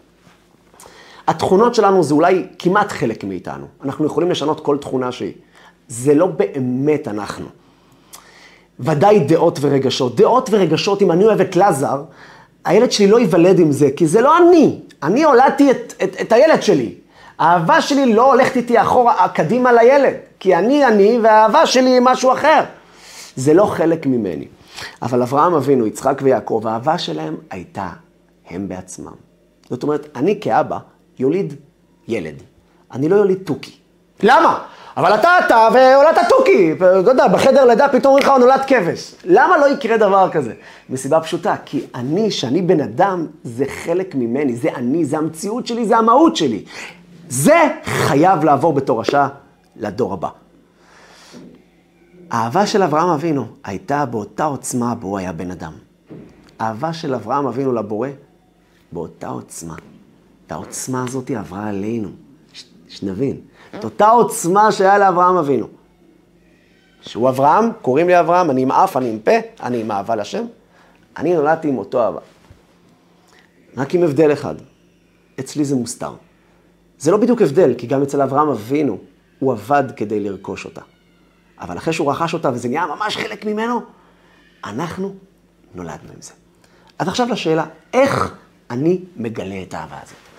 התכונות 1.30 1.74
שלנו 1.74 2.02
זה 2.02 2.14
אולי 2.14 2.46
כמעט 2.58 2.92
חלק 2.92 3.24
מאיתנו. 3.24 3.66
אנחנו 3.84 4.06
יכולים 4.06 4.30
לשנות 4.30 4.60
כל 4.60 4.76
תכונה 4.76 5.12
שהיא. 5.12 5.32
זה 5.88 6.14
לא 6.14 6.26
באמת 6.26 7.08
אנחנו. 7.08 7.46
ודאי 8.80 9.18
דעות 9.18 9.58
ורגשות. 9.60 10.16
דעות 10.16 10.48
ורגשות, 10.52 11.02
אם 11.02 11.12
אני 11.12 11.24
אוהב 11.24 11.40
את 11.40 11.56
לזר, 11.56 12.02
הילד 12.64 12.92
שלי 12.92 13.06
לא 13.06 13.20
ייוולד 13.20 13.58
עם 13.58 13.72
זה, 13.72 13.88
כי 13.96 14.06
זה 14.06 14.20
לא 14.20 14.38
אני. 14.38 14.80
אני 15.02 15.24
הולדתי 15.24 15.70
את, 15.70 15.94
את, 16.02 16.16
את 16.20 16.32
הילד 16.32 16.62
שלי. 16.62 16.94
האהבה 17.38 17.80
שלי 17.80 18.12
לא 18.12 18.32
הולכת 18.32 18.56
איתי 18.56 18.80
אחורה, 18.80 19.28
קדימה 19.28 19.72
לילד, 19.72 20.14
כי 20.40 20.56
אני 20.56 20.86
אני 20.86 21.18
והאהבה 21.22 21.66
שלי 21.66 21.90
היא 21.90 22.00
משהו 22.02 22.32
אחר. 22.32 22.60
זה 23.36 23.54
לא 23.54 23.66
חלק 23.66 24.06
ממני. 24.06 24.46
אבל 25.02 25.22
אברהם 25.22 25.54
אבינו, 25.54 25.86
יצחק 25.86 26.20
ויעקב, 26.22 26.62
האהבה 26.66 26.98
שלהם 26.98 27.36
הייתה 27.50 27.88
הם 28.50 28.68
בעצמם. 28.68 29.14
זאת 29.70 29.82
אומרת, 29.82 30.08
אני 30.16 30.38
כאבא 30.40 30.78
יוליד 31.20 31.54
ילד. 32.08 32.42
אני 32.92 33.08
לא 33.08 33.16
יוליד 33.16 33.38
תוכי. 33.44 33.72
למה? 34.22 34.64
אבל 34.96 35.14
אתה 35.14 35.38
אתה 35.46 35.68
והולדת 35.74 36.28
תוכי, 36.28 36.72
אתה 36.72 37.10
יודע, 37.10 37.28
בחדר 37.28 37.64
לידה 37.64 37.88
פתאום 37.88 38.14
אומרים 38.14 38.24
לך 38.24 38.32
נולד 38.40 38.60
כבש. 38.66 39.14
למה 39.24 39.58
לא 39.58 39.72
יקרה 39.72 39.96
דבר 39.96 40.30
כזה? 40.32 40.54
מסיבה 40.90 41.20
פשוטה, 41.20 41.54
כי 41.64 41.86
אני, 41.94 42.30
שאני 42.30 42.62
בן 42.62 42.80
אדם, 42.80 43.26
זה 43.42 43.64
חלק 43.84 44.14
ממני, 44.14 44.56
זה 44.56 44.68
אני, 44.74 45.04
זה 45.04 45.18
המציאות 45.18 45.66
שלי, 45.66 45.86
זה 45.86 45.96
המהות 45.96 46.36
שלי. 46.36 46.64
זה 47.28 47.58
חייב 47.84 48.44
לעבור 48.44 48.72
בתור 48.72 49.00
השעה 49.00 49.28
לדור 49.76 50.12
הבא. 50.12 50.28
האהבה 52.30 52.66
של 52.66 52.82
אברהם 52.82 53.08
אבינו 53.08 53.46
הייתה 53.64 54.06
באותה 54.06 54.44
עוצמה 54.44 54.94
בו 54.94 55.18
היה 55.18 55.32
בן 55.32 55.50
אדם. 55.50 55.72
האהבה 56.58 56.92
של 56.92 57.14
אברהם 57.14 57.46
אבינו 57.46 57.72
לבורא, 57.72 58.08
באותה 58.92 59.28
עוצמה. 59.28 59.74
והעוצמה 60.50 61.04
הזאת 61.08 61.30
עברה 61.30 61.68
עלינו, 61.68 62.08
ש- 62.52 62.64
שנבין. 62.88 63.40
את 63.74 63.84
אותה 63.84 64.08
עוצמה 64.08 64.72
שהיה 64.72 64.98
לאברהם 64.98 65.36
אבינו. 65.36 65.68
שהוא 67.00 67.28
אברהם, 67.28 67.64
קוראים 67.82 68.06
לי 68.06 68.20
אברהם, 68.20 68.50
אני 68.50 68.62
עם 68.62 68.72
אף, 68.72 68.96
אני 68.96 69.10
עם 69.10 69.18
פה, 69.18 69.30
אני 69.62 69.80
עם 69.80 69.90
אהבה 69.90 70.16
לשם. 70.16 70.44
אני 71.16 71.34
נולדתי 71.34 71.68
עם 71.68 71.78
אותו 71.78 72.02
אהבה. 72.02 72.20
רק 73.76 73.94
עם 73.94 74.02
הבדל 74.02 74.32
אחד, 74.32 74.54
אצלי 75.40 75.64
זה 75.64 75.76
מוסתר. 75.76 76.12
זה 76.98 77.10
לא 77.10 77.16
בדיוק 77.16 77.42
הבדל, 77.42 77.74
כי 77.78 77.86
גם 77.86 78.02
אצל 78.02 78.22
אברהם 78.22 78.48
אבינו 78.48 78.98
הוא 79.38 79.52
עבד 79.52 79.84
כדי 79.96 80.20
לרכוש 80.20 80.64
אותה. 80.64 80.80
אבל 81.60 81.76
אחרי 81.78 81.92
שהוא 81.92 82.10
רכש 82.10 82.34
אותה 82.34 82.50
וזה 82.54 82.68
נהיה 82.68 82.86
ממש 82.86 83.16
חלק 83.16 83.44
ממנו, 83.44 83.80
אנחנו 84.64 85.14
נולדנו 85.74 86.12
עם 86.14 86.22
זה. 86.22 86.32
אז 86.98 87.08
עכשיו 87.08 87.28
לשאלה, 87.28 87.64
איך 87.92 88.34
אני 88.70 89.00
מגלה 89.16 89.62
את 89.62 89.74
האהבה 89.74 89.96
הזאת? 90.02 90.29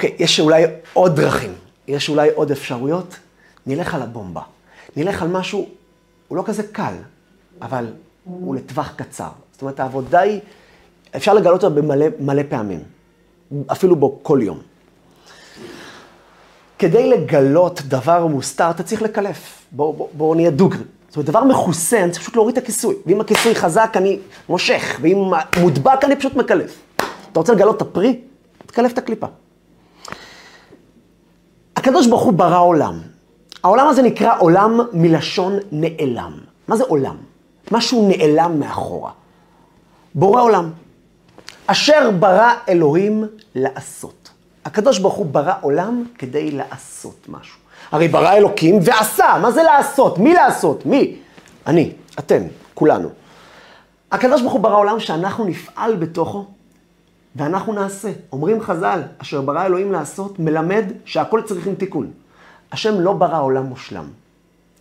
אוקיי, 0.00 0.16
יש 0.18 0.40
אולי 0.40 0.64
עוד 0.92 1.16
דרכים, 1.16 1.52
יש 1.88 2.08
אולי 2.08 2.30
עוד 2.34 2.50
אפשרויות. 2.50 3.16
נלך 3.66 3.94
על 3.94 4.02
הבומבה. 4.02 4.40
נלך 4.96 5.22
על 5.22 5.28
משהו, 5.28 5.68
הוא 6.28 6.36
לא 6.36 6.42
כזה 6.46 6.62
קל, 6.62 6.92
אבל 7.62 7.86
הוא 8.24 8.54
לטווח 8.54 8.92
קצר. 8.96 9.28
זאת 9.52 9.62
אומרת, 9.62 9.80
העבודה 9.80 10.20
היא, 10.20 10.40
אפשר 11.16 11.34
לגלות 11.34 11.64
אותה 11.64 11.74
במלא 11.74 12.06
מלא 12.20 12.42
פעמים, 12.48 12.80
אפילו 13.72 13.96
בו 13.96 14.18
כל 14.22 14.40
יום. 14.42 14.58
כדי 16.78 17.10
לגלות 17.10 17.80
דבר 17.88 18.26
מוסתר, 18.26 18.70
אתה 18.70 18.82
צריך 18.82 19.02
לקלף. 19.02 19.62
בואו 19.72 19.92
בוא, 19.92 20.08
בוא 20.12 20.36
נהיה 20.36 20.50
דוגרי. 20.50 20.84
זאת 21.08 21.16
אומרת, 21.16 21.26
דבר 21.26 21.44
מכוסה, 21.44 22.02
אני 22.02 22.10
צריך 22.10 22.22
פשוט 22.22 22.36
להוריד 22.36 22.56
את 22.56 22.62
הכיסוי. 22.62 22.94
ואם 23.06 23.20
הכיסוי 23.20 23.54
חזק, 23.54 23.92
אני 23.96 24.18
מושך, 24.48 24.98
ואם 25.02 25.30
מודבק, 25.60 26.04
אני 26.04 26.16
פשוט 26.16 26.34
מקלף. 26.34 26.78
אתה 27.32 27.40
רוצה 27.40 27.52
לגלות 27.52 27.76
את 27.76 27.82
הפרי? 27.82 28.20
תקלף 28.66 28.92
את 28.92 28.98
הקליפה. 28.98 29.26
הקדוש 31.80 32.06
ברוך 32.06 32.22
הוא 32.22 32.32
ברא 32.32 32.60
עולם. 32.60 33.00
העולם 33.64 33.88
הזה 33.88 34.02
נקרא 34.02 34.38
עולם 34.38 34.80
מלשון 34.92 35.58
נעלם. 35.72 36.32
מה 36.68 36.76
זה 36.76 36.84
עולם? 36.84 37.16
משהו 37.70 38.08
נעלם 38.08 38.60
מאחורה. 38.60 39.10
בורא 40.14 40.42
עולם. 40.42 40.70
אשר 41.66 42.10
ברא 42.10 42.52
אלוהים 42.68 43.24
לעשות. 43.54 44.30
הקדוש 44.64 44.98
ברוך 44.98 45.14
הוא 45.14 45.26
ברא 45.26 45.52
עולם 45.60 46.04
כדי 46.18 46.50
לעשות 46.50 47.26
משהו. 47.28 47.58
הרי 47.92 48.08
ברא 48.08 48.32
אלוקים 48.32 48.78
ועשה, 48.82 49.38
מה 49.42 49.50
זה 49.50 49.62
לעשות? 49.62 50.18
מי 50.18 50.34
לעשות? 50.34 50.86
מי? 50.86 51.16
אני, 51.66 51.92
אתם, 52.18 52.42
כולנו. 52.74 53.08
הקדוש 54.12 54.40
ברוך 54.40 54.52
הוא 54.52 54.60
ברא 54.60 54.76
עולם 54.76 55.00
שאנחנו 55.00 55.44
נפעל 55.44 55.96
בתוכו 55.96 56.44
ואנחנו 57.36 57.72
נעשה. 57.72 58.12
אומרים 58.32 58.60
חז"ל, 58.60 59.00
אשר 59.18 59.40
ברא 59.40 59.66
אלוהים 59.66 59.92
לעשות, 59.92 60.38
מלמד 60.38 60.84
שהכל 61.04 61.42
צריכים 61.42 61.74
תיקון. 61.74 62.10
השם 62.72 63.00
לא 63.00 63.12
ברא 63.12 63.42
עולם 63.42 63.64
מושלם. 63.64 64.04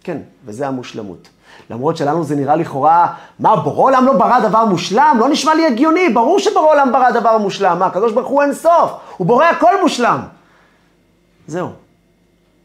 כן, 0.03 0.17
וזה 0.45 0.67
המושלמות. 0.67 1.29
למרות 1.69 1.97
שלנו 1.97 2.23
זה 2.23 2.35
נראה 2.35 2.55
לכאורה, 2.55 3.13
מה, 3.39 3.55
בורא 3.55 3.83
עולם 3.83 4.05
לא 4.05 4.13
ברא 4.13 4.49
דבר 4.49 4.65
מושלם? 4.65 5.17
לא 5.19 5.29
נשמע 5.29 5.55
לי 5.55 5.67
הגיוני, 5.67 6.09
ברור 6.09 6.39
שבורא 6.39 6.71
עולם 6.71 6.91
ברא 6.91 7.11
דבר 7.11 7.37
מושלם. 7.37 7.79
מה, 7.79 7.85
הקדוש 7.85 8.13
ברוך 8.13 8.27
הוא 8.27 8.41
אין 8.41 8.53
סוף, 8.53 8.91
הוא 9.17 9.27
בורא 9.27 9.45
הכל 9.45 9.81
מושלם. 9.81 10.19
זהו, 11.47 11.69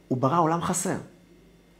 הוא 0.08 0.18
ברא 0.18 0.40
עולם 0.40 0.62
חסר. 0.62 0.96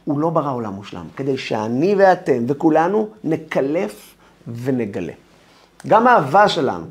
הוא 0.05 0.19
לא 0.19 0.31
ברא 0.31 0.53
עולם 0.53 0.73
מושלם, 0.73 1.07
כדי 1.17 1.39
שאני 1.39 1.95
ואתם 1.99 2.45
וכולנו 2.49 3.09
נקלף 3.25 4.15
ונגלה. 4.63 5.13
גם 5.87 6.07
האהבה 6.07 6.49
שלנו, 6.49 6.85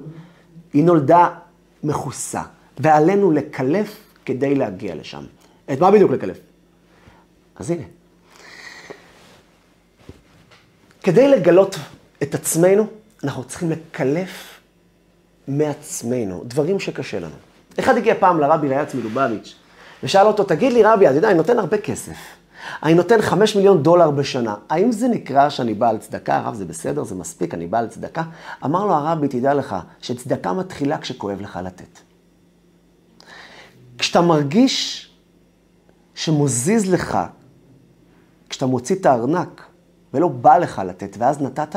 היא 0.73 0.83
נולדה 0.83 1.29
מכוסה, 1.83 2.41
ועלינו 2.77 3.31
לקלף 3.31 3.97
כדי 4.25 4.55
להגיע 4.55 4.95
לשם. 4.95 5.23
את 5.73 5.79
מה 5.79 5.91
בדיוק 5.91 6.11
לקלף? 6.11 6.37
אז 7.55 7.71
הנה. 7.71 7.83
כדי 11.03 11.27
לגלות 11.27 11.75
את 12.23 12.35
עצמנו, 12.35 12.87
אנחנו 13.23 13.43
צריכים 13.43 13.71
לקלף 13.71 14.59
מעצמנו 15.47 16.43
דברים 16.45 16.79
שקשה 16.79 17.19
לנו. 17.19 17.35
אחד 17.79 17.97
הגיע 17.97 18.15
פעם 18.19 18.39
לרבי 18.39 18.67
ריאץ 18.67 18.93
מלובביץ', 18.93 19.55
ושאל 20.03 20.27
אותו, 20.27 20.43
תגיד 20.43 20.73
לי 20.73 20.83
רבי, 20.83 21.07
אתה 21.07 21.15
יודע, 21.15 21.27
אני 21.27 21.37
נותן 21.37 21.59
הרבה 21.59 21.77
כסף. 21.77 22.17
אני 22.83 22.93
נותן 22.93 23.21
חמש 23.21 23.55
מיליון 23.55 23.83
דולר 23.83 24.11
בשנה. 24.11 24.55
האם 24.69 24.91
זה 24.91 25.07
נקרא 25.07 25.49
שאני 25.49 25.73
בעל 25.73 25.97
צדקה? 25.97 26.37
הרב, 26.37 26.53
זה 26.53 26.65
בסדר, 26.65 27.03
זה 27.03 27.15
מספיק, 27.15 27.53
אני 27.53 27.67
בעל 27.67 27.87
צדקה? 27.87 28.23
אמר 28.65 28.85
לו 28.85 28.93
הרבי, 28.93 29.27
תדע 29.27 29.53
לך, 29.53 29.75
שצדקה 30.01 30.53
מתחילה 30.53 30.97
כשכואב 30.97 31.41
לך 31.41 31.59
לתת. 31.63 31.99
כשאתה 33.97 34.21
מרגיש 34.21 35.09
שמוזיז 36.15 36.93
לך, 36.93 37.17
כשאתה 38.49 38.65
מוציא 38.65 38.95
את 38.95 39.05
הארנק, 39.05 39.61
ולא 40.13 40.27
בא 40.27 40.57
לך 40.57 40.81
לתת, 40.85 41.15
ואז 41.19 41.41
נתת, 41.41 41.75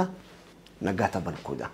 נגעת 0.83 1.17
בנקודה. 1.17 1.67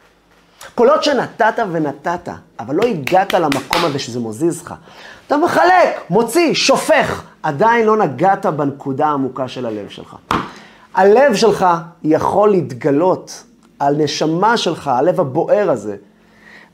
כל 0.75 0.89
עוד 0.89 1.03
שנתת 1.03 1.55
ונתת, 1.73 2.29
אבל 2.59 2.75
לא 2.75 2.83
הגעת 2.83 3.35
למקום 3.35 3.85
הזה 3.85 3.99
שזה 3.99 4.21
מוזיז 4.21 4.63
לך, 4.63 4.75
אתה 5.27 5.37
מחלק, 5.37 6.11
מוציא, 6.11 6.55
שופך, 6.55 7.25
עדיין 7.43 7.87
לא 7.87 7.97
נגעת 7.97 8.47
בנקודה 8.47 9.07
העמוקה 9.07 9.49
של 9.49 9.67
הלב 9.67 9.89
שלך. 9.89 10.17
הלב 10.95 11.35
שלך 11.35 11.67
יכול 12.03 12.51
להתגלות, 12.51 13.45
הנשמה 13.81 14.57
שלך, 14.57 14.89
הלב 14.89 15.21
הבוער 15.21 15.71
הזה, 15.71 15.97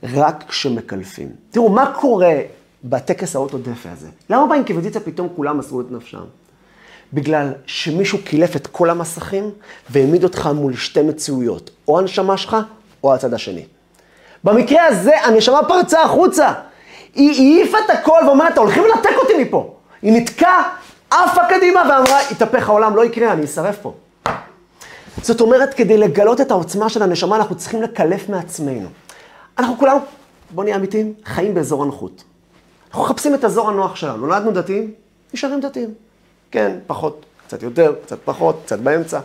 רק 0.03 0.45
כשמקלפים. 0.49 1.29
תראו, 1.51 1.69
מה 1.69 1.93
קורה 2.01 2.35
בטקס 2.85 3.37
האוטודפי 3.37 3.89
הזה? 3.89 4.09
למה 4.31 4.47
באינקוויזיציה 4.47 5.01
פתאום 5.01 5.29
כולם 5.37 5.59
מסרו 5.59 5.81
את 5.81 5.91
נפשם? 5.91 6.25
בגלל 7.13 7.53
שמישהו 7.67 8.19
קילף 8.25 8.57
את 8.57 8.67
כל 8.67 8.91
המסכים 8.91 9.51
והעמיד 9.91 10.25
אותך 10.25 10.51
מול 10.55 10.75
שתי 10.75 11.03
מציאויות, 11.03 11.71
או 11.89 11.99
הנשמה 11.99 12.37
שלך 12.37 12.57
או 13.05 13.15
הצד 13.15 13.35
השני. 13.35 13.65
במקרה 14.45 14.87
הזה 14.87 15.21
הנשמה 15.25 15.61
פרצה 15.69 16.03
החוצה. 16.03 16.53
היא 17.15 17.31
העיפה 17.31 17.79
את 17.85 17.91
הכל 17.91 18.21
ואומרת, 18.27 18.59
הולכים 18.59 18.85
לנתק 18.85 19.17
אותי 19.23 19.33
מפה. 19.43 19.78
היא 20.03 20.13
נתקעה, 20.13 20.77
עפה 21.11 21.41
קדימה 21.49 21.81
ואמרה, 21.81 22.21
התהפך 22.31 22.69
העולם, 22.69 22.97
לא 22.97 23.05
יקרה, 23.05 23.33
אני 23.33 23.45
אשרף 23.45 23.79
פה. 23.83 23.95
זאת 25.23 25.41
אומרת, 25.41 25.75
כדי 25.75 25.99
לגלות 25.99 26.41
את 26.41 26.51
העוצמה 26.51 26.89
של 26.89 27.03
הנשמה, 27.03 27.37
אנחנו 27.37 27.57
צריכים 27.57 27.83
לקלף 27.83 28.29
מעצמנו. 28.29 28.89
אנחנו 29.59 29.79
כולנו, 29.79 29.99
בוא 30.51 30.65
נהיה 30.65 30.77
אמיתיים, 30.77 31.15
חיים 31.25 31.55
באזור 31.55 31.83
הנוחות. 31.83 32.25
אנחנו 32.91 33.05
מחפשים 33.05 33.35
את 33.35 33.45
אזור 33.45 33.69
הנוח 33.69 33.97
שלנו. 33.97 34.17
נולדנו 34.17 34.53
דתיים, 34.53 34.93
נשארים 35.35 35.61
דתיים. 35.61 35.95
כן, 36.51 36.79
פחות, 36.87 37.27
קצת 37.47 37.63
יותר, 37.63 37.95
קצת 38.03 38.19
פחות, 38.25 38.61
קצת 38.65 38.79
באמצע. 38.79 39.21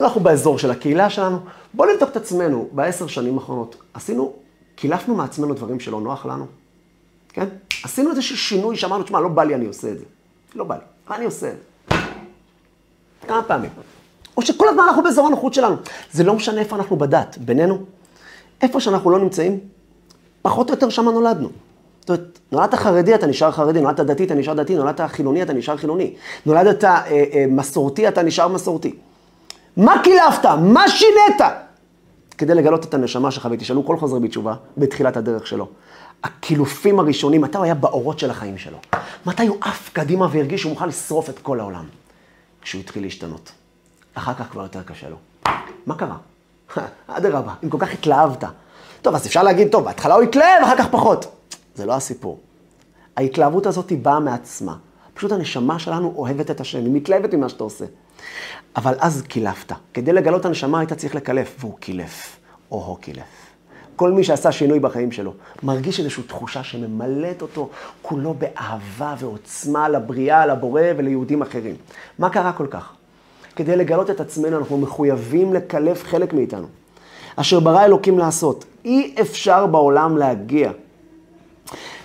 אנחנו 0.00 0.20
באזור 0.20 0.58
של 0.58 0.70
הקהילה 0.70 1.10
שלנו. 1.10 1.38
בואו 1.74 1.92
נבדוק 1.92 2.10
את 2.10 2.16
עצמנו 2.16 2.68
בעשר 2.72 3.06
שנים 3.06 3.38
האחרונות. 3.38 3.76
עשינו, 3.94 4.32
קילפנו 4.76 5.14
מעצמנו 5.14 5.54
דברים 5.54 5.80
שלא 5.80 6.00
נוח 6.00 6.26
לנו, 6.26 6.46
כן? 7.32 7.44
עשינו 7.84 8.10
איזשהו 8.10 8.36
שינוי 8.36 8.76
שאמרנו, 8.76 9.04
תשמע, 9.04 9.20
לא 9.20 9.28
בא 9.28 9.44
לי, 9.44 9.54
אני 9.54 9.66
עושה 9.66 9.88
את 9.90 9.98
זה. 9.98 10.04
לא 10.54 10.64
בא 10.64 10.74
לי, 10.74 10.80
אבל 11.08 11.16
אני 11.16 11.24
עושה 11.24 11.48
את 11.48 11.54
זה. 11.56 11.96
כמה 13.28 13.42
פעמים. 13.42 13.70
או 14.36 14.42
שכל 14.42 14.68
הזמן 14.68 14.82
אנחנו 14.88 15.02
באזור 15.02 15.26
הנוחות 15.26 15.54
שלנו. 15.54 15.76
זה 16.12 16.24
לא 16.24 16.34
משנה 16.34 16.60
איפה 16.60 16.76
אנחנו 16.76 16.96
בדת, 16.96 17.38
בינינו. 17.40 17.78
איפה 18.62 18.80
שאנחנו 18.80 19.10
לא 19.10 19.18
נמצאים, 19.18 19.58
פחות 20.42 20.68
או 20.68 20.74
יותר 20.74 20.88
שם 20.88 21.04
נולדנו. 21.04 21.48
זאת 22.00 22.10
אומרת, 22.10 22.38
נולדת 22.52 22.74
חרדי, 22.74 23.14
אתה 23.14 23.26
נשאר 23.26 23.50
חרדי, 23.50 23.80
נולדת 23.80 24.00
דתי, 24.00 24.24
אתה 24.24 24.34
נשאר 24.34 24.54
דתי, 24.54 24.74
נולדת 24.74 25.00
חילוני, 25.00 25.42
אתה 25.42 25.52
נשאר 25.52 25.76
חילוני. 25.76 26.14
נולדת 26.46 26.84
אה, 26.84 27.04
אה, 27.06 27.44
מסורתי, 27.48 28.08
אתה 28.08 28.22
נשאר 28.22 28.48
מסורתי. 28.48 28.94
מה 29.76 30.02
קילפת? 30.02 30.46
מה 30.62 30.88
שינית? 30.88 31.40
כדי 32.38 32.54
לגלות 32.54 32.84
את 32.84 32.94
הנשמה 32.94 33.30
שלך, 33.30 33.48
ותשאלו 33.50 33.86
כל 33.86 33.96
חוזר 33.96 34.18
בתשובה, 34.18 34.54
בתחילת 34.76 35.16
הדרך 35.16 35.46
שלו. 35.46 35.68
הקילופים 36.24 37.00
הראשונים, 37.00 37.40
מתי 37.40 37.56
הוא 37.56 37.64
היה 37.64 37.74
באורות 37.74 38.18
של 38.18 38.30
החיים 38.30 38.58
שלו? 38.58 38.78
מתי 39.26 39.46
הוא 39.46 39.56
עף 39.60 39.90
קדימה 39.92 40.28
והרגיש 40.32 40.60
שהוא 40.60 40.70
מוכן 40.70 40.88
לשרוף 40.88 41.30
את 41.30 41.38
כל 41.38 41.60
העולם? 41.60 41.84
כשהוא 42.62 42.80
התחיל 42.80 43.02
להשתנות. 43.02 43.52
אחר 44.14 44.34
כך 44.34 44.50
כבר 44.50 44.62
יותר 44.62 44.82
קשה 44.82 45.08
לו. 45.08 45.16
מה 45.86 45.94
קרה? 45.94 46.16
אדרבה, 47.06 47.54
אם 47.64 47.68
כל 47.68 47.78
כך 47.80 47.92
התלהבת. 47.92 48.44
טוב, 49.02 49.14
אז 49.14 49.26
אפשר 49.26 49.42
להגיד, 49.42 49.68
טוב, 49.68 49.84
בהתחלה 49.84 50.14
הוא 50.14 50.22
התלהב, 50.22 50.62
אחר 50.62 50.76
כך 50.78 50.88
פחות. 50.90 51.26
זה 51.74 51.86
לא 51.86 51.92
הסיפור. 51.94 52.40
ההתלהבות 53.16 53.66
הזאת 53.66 53.90
היא 53.90 53.98
באה 53.98 54.20
מעצמה. 54.20 54.76
פשוט 55.14 55.32
הנשמה 55.32 55.78
שלנו 55.78 56.12
אוהבת 56.16 56.50
את 56.50 56.60
השם, 56.60 56.78
היא 56.78 56.92
מתלהבת 56.92 57.34
ממה 57.34 57.48
שאתה 57.48 57.64
עושה. 57.64 57.84
אבל 58.76 58.94
אז 58.98 59.22
קילפת. 59.22 59.72
כדי 59.94 60.12
לגלות 60.12 60.44
הנשמה 60.44 60.80
היית 60.80 60.92
צריך 60.92 61.14
לקלף, 61.14 61.56
והוא 61.58 61.78
קילף. 61.78 62.36
או-הו 62.70 62.96
קילף. 62.96 63.51
כל 63.96 64.10
מי 64.10 64.24
שעשה 64.24 64.52
שינוי 64.52 64.80
בחיים 64.80 65.12
שלו, 65.12 65.32
מרגיש 65.62 65.98
איזושהי 65.98 66.22
תחושה 66.22 66.64
שממלאת 66.64 67.42
אותו 67.42 67.68
כולו 68.02 68.34
באהבה 68.34 69.14
ועוצמה 69.18 69.88
לבריאה, 69.88 70.46
לבורא 70.46 70.82
וליהודים 70.96 71.42
אחרים. 71.42 71.76
מה 72.18 72.30
קרה 72.30 72.52
כל 72.52 72.66
כך? 72.70 72.92
כדי 73.56 73.76
לגלות 73.76 74.10
את 74.10 74.20
עצמנו, 74.20 74.58
אנחנו 74.58 74.78
מחויבים 74.78 75.54
לקלף 75.54 76.04
חלק 76.04 76.32
מאיתנו. 76.32 76.66
אשר 77.36 77.60
ברא 77.60 77.84
אלוקים 77.84 78.18
לעשות. 78.18 78.64
אי 78.84 79.14
אפשר 79.20 79.66
בעולם 79.66 80.16
להגיע. 80.16 80.70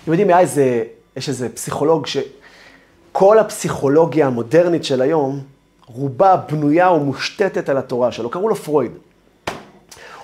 אתם 0.04 0.12
יודעים, 0.12 0.30
איזה, 0.30 0.84
יש 1.16 1.28
איזה 1.28 1.48
פסיכולוג 1.48 2.06
שכל 2.06 3.38
הפסיכולוגיה 3.38 4.26
המודרנית 4.26 4.84
של 4.84 5.02
היום, 5.02 5.40
רובה 5.86 6.36
בנויה 6.36 6.90
ומושתתת 6.90 7.68
על 7.68 7.76
התורה 7.76 8.12
שלו, 8.12 8.30
קראו 8.30 8.48
לו 8.48 8.54
פרויד. 8.54 8.92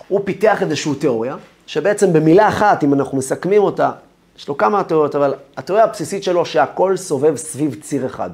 הוא 0.09 0.21
פיתח 0.25 0.63
איזושהי 0.63 0.95
תיאוריה, 0.95 1.37
שבעצם 1.67 2.13
במילה 2.13 2.49
אחת, 2.49 2.85
אם 2.85 2.95
אנחנו 2.95 3.19
מסכמים 3.19 3.63
אותה, 3.63 3.91
יש 4.39 4.49
לו 4.49 4.57
כמה 4.57 4.85
תיאוריות, 4.85 5.15
אבל 5.15 5.35
התיאוריה 5.57 5.85
הבסיסית 5.85 6.25
שלו 6.25 6.47
שהכל 6.47 6.97
סובב 6.97 7.37
סביב 7.37 7.77
ציר 7.81 8.07
אחד, 8.07 8.31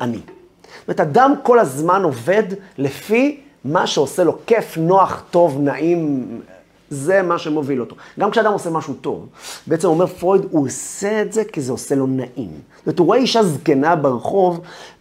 אני. 0.00 0.16
זאת 0.16 0.88
אומרת, 0.88 1.00
אדם 1.00 1.34
כל 1.42 1.58
הזמן 1.58 2.02
עובד 2.02 2.42
לפי 2.78 3.40
מה 3.64 3.86
שעושה 3.86 4.24
לו 4.24 4.38
כיף, 4.46 4.78
נוח, 4.78 5.22
טוב, 5.30 5.60
נעים, 5.60 6.26
זה 6.90 7.22
מה 7.22 7.38
שמוביל 7.38 7.80
אותו. 7.80 7.96
גם 8.18 8.30
כשאדם 8.30 8.52
עושה 8.52 8.70
משהו 8.70 8.94
טוב, 8.94 9.26
בעצם 9.66 9.88
אומר 9.88 10.06
פרויד, 10.06 10.42
הוא 10.50 10.66
עושה 10.66 11.22
את 11.22 11.32
זה 11.32 11.44
כי 11.44 11.60
זה 11.60 11.72
עושה 11.72 11.94
לו 11.94 12.06
נעים. 12.06 12.50
זאת 12.76 12.86
אומרת, 12.86 12.98
הוא 12.98 13.06
רואה 13.06 13.18
אישה 13.18 13.42
זקנה 13.42 13.96
ברחוב, 13.96 14.60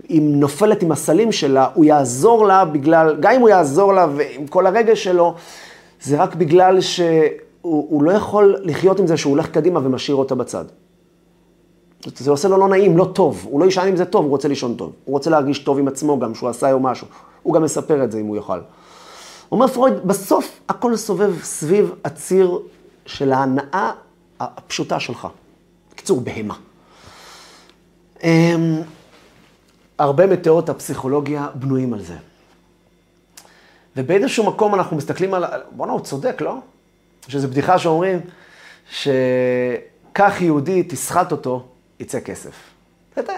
היא 0.10 0.22
נופלת 0.22 0.84
עם 0.84 0.92
הסלים 0.92 1.32
שלה, 1.32 1.68
הוא 1.74 1.86
יעזור 1.86 2.46
לה 2.46 2.66
בגלל, 2.66 3.16
גם 3.20 3.34
אם 3.34 3.42
הוא 3.42 3.50
יעזור 3.50 3.94
לה 3.94 4.08
ועם 4.16 4.48
כל 4.48 4.68
הרגש 4.68 5.04
שלו, 5.04 5.36
זה 6.02 6.22
רק 6.22 6.36
בגלל 6.36 6.82
שהוא 7.70 8.04
לא 8.04 8.12
יכול 8.12 8.56
לחיות 8.64 9.00
עם 9.00 9.08
זה 9.08 9.18
שהוא 9.18 9.32
הולך 9.32 9.50
קדימה 9.50 9.80
ומשאיר 9.84 10.16
אותה 10.16 10.36
בצד. 10.36 10.66
זה 12.18 12.32
עושה 12.32 12.48
לו 12.48 12.58
לא 12.58 12.68
נעים, 12.68 12.98
לא 12.98 13.06
טוב. 13.14 13.46
הוא 13.50 13.60
לא 13.60 13.66
יישן 13.66 13.88
עם 13.88 13.96
זה 13.96 14.06
טוב, 14.06 14.24
הוא 14.24 14.32
רוצה 14.32 14.48
לישון 14.48 14.76
טוב. 14.76 14.94
הוא 15.06 15.14
רוצה 15.14 15.30
להרגיש 15.30 15.60
טוב 15.60 15.80
עם 15.80 15.88
עצמו 15.88 16.20
גם, 16.20 16.36
שהוא 16.36 16.50
עשה 16.50 16.68
היום 16.68 16.86
משהו. 16.86 17.08
הוא 17.44 17.54
גם 17.54 17.64
מספר 17.64 18.04
את 18.04 18.12
זה 18.12 18.20
אם 18.20 18.26
הוא 18.26 18.36
יוכל. 18.36 18.60
אומר 19.52 19.68
פרויד, 19.68 19.94
בסוף 20.06 20.60
הכל 20.70 20.96
סובב 20.96 21.44
סביב 21.44 21.94
הציר 22.04 22.60
של 23.06 23.32
ההנאה 23.32 23.92
הפשוטה 24.40 25.00
שלך. 25.00 25.28
בקיצור, 25.92 26.22
בהמה. 26.22 26.56
אמ, 28.24 28.82
הרבה 30.00 30.28
מתיאוריות 30.28 30.70
הפסיכולוגיה 30.70 31.48
בנויים 31.56 31.94
על 31.94 32.02
זה. 32.02 32.16
ובאיזשהו 33.98 34.46
מקום 34.46 34.76
אנחנו 34.76 34.98
מסתכלים 34.98 35.34
על, 35.34 35.46
בואנה, 35.72 35.92
הוא 35.92 36.02
צודק, 36.02 36.42
לא? 36.42 36.56
יש 37.30 37.36
איזו 37.36 37.48
בדיחה 37.48 37.80
שאומרים, 37.80 38.20
שכך 38.92 40.42
יהודי, 40.42 40.84
תסחט 40.84 41.32
אותו, 41.32 41.66
יצא 42.00 42.20
כסף. 42.20 42.52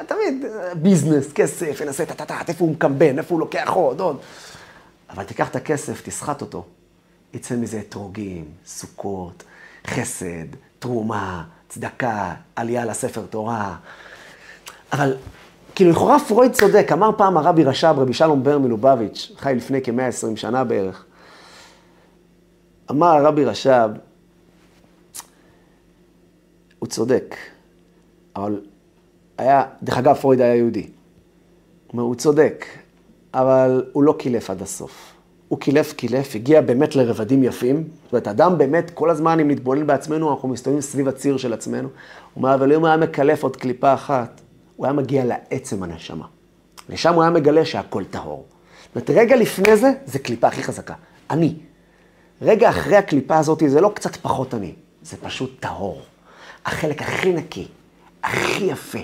תמיד 0.08 0.45
ביזנס, 0.75 1.34
כסף, 1.34 1.82
ינסה 1.82 2.06
טה-טה-טה, 2.06 2.38
איפה 2.47 2.65
הוא 2.65 2.71
מקמבן, 2.71 3.17
איפה 3.17 3.34
הוא 3.34 3.39
לוקח 3.39 3.69
עוד, 3.73 3.99
עוד. 3.99 4.17
אבל 5.10 5.23
תיקח 5.23 5.49
את 5.49 5.56
הכסף, 5.56 6.01
תסחט 6.06 6.41
אותו, 6.41 6.65
יצא 7.34 7.56
מזה 7.56 7.80
אתרוגים, 7.80 8.45
סוכות, 8.65 9.43
חסד, 9.88 10.47
תרומה, 10.80 11.43
צדקה, 11.69 12.34
עלייה 12.56 12.86
לספר 12.86 13.21
תורה. 13.30 13.75
אבל 14.93 15.17
כאילו, 15.75 15.91
לכאורה 15.91 16.19
פרויד 16.27 16.51
צודק, 16.54 16.88
אמר 16.93 17.10
פעם 17.17 17.38
הרבי 17.38 17.63
רש"ב, 17.63 17.95
רבי 17.97 18.13
שלום 18.13 18.43
בר 18.43 18.58
מלובביץ', 18.58 19.32
חי 19.38 19.54
לפני 19.58 19.80
כ-120 19.84 20.36
שנה 20.36 20.63
בערך. 20.63 21.06
אמר 22.91 23.08
הרבי 23.08 23.45
רש"ב, 23.45 23.89
הוא 26.80 26.88
צודק, 26.88 27.36
אבל 28.36 28.62
היה, 29.38 29.63
דרך 29.84 29.97
אגב, 29.97 30.15
פרויד 30.15 30.41
היה 30.41 30.56
יהודי. 30.56 30.82
הוא 30.82 30.89
אומר, 31.93 32.04
הוא 32.04 32.15
צודק, 32.15 32.65
אבל 33.34 33.86
הוא 33.91 34.04
לא 34.04 34.15
קילף 34.19 34.49
עד 34.49 34.62
הסוף. 34.62 35.13
הוא 35.47 35.60
קילף, 35.60 35.93
קילף, 35.93 36.36
הגיע 36.36 36.62
באמת 36.62 36.95
לרבדים 36.95 37.43
יפים. 37.43 37.84
זאת 38.04 38.13
אומרת, 38.13 38.27
אדם 38.27 38.58
באמת, 38.58 38.91
כל 38.93 39.10
הזמן, 39.10 39.39
אם 39.39 39.51
נתבונן 39.51 39.88
בעצמנו, 39.88 40.32
אנחנו 40.32 40.47
מסתובבים 40.47 40.82
סביב 40.82 41.08
הציר 41.08 41.38
של 41.38 41.54
עצמנו. 41.54 41.88
הוא 41.88 41.91
אומר, 42.36 42.54
אבל 42.54 42.73
אם 42.73 42.80
הוא 42.80 42.88
היה 42.88 42.97
מקלף 42.97 43.43
עוד 43.43 43.56
קליפה 43.56 43.93
אחת, 43.93 44.41
הוא 44.75 44.86
היה 44.86 44.93
מגיע 44.93 45.25
לעצם 45.25 45.84
הנשמה. 45.84 46.25
ושם 46.89 47.13
הוא 47.13 47.23
היה 47.23 47.32
מגלה 47.32 47.65
שהכל 47.65 48.04
טהור. 48.04 48.45
זאת 48.84 48.95
אומרת, 48.95 49.10
רגע 49.10 49.36
לפני 49.36 49.77
זה, 49.77 49.91
זה 50.06 50.19
קליפה 50.19 50.47
הכי 50.47 50.63
חזקה. 50.63 50.93
אני. 51.30 51.56
רגע 52.41 52.69
אחרי 52.69 52.95
הקליפה 52.95 53.38
הזאת, 53.38 53.63
זה 53.67 53.82
לא 53.82 53.91
קצת 53.95 54.15
פחות 54.15 54.54
אני, 54.54 54.73
זה 55.04 55.17
פשוט 55.17 55.51
טהור. 55.60 56.01
החלק 56.65 57.01
הכי 57.01 57.34
נקי, 57.34 57.67
הכי 58.23 58.63
יפה, 58.63 58.99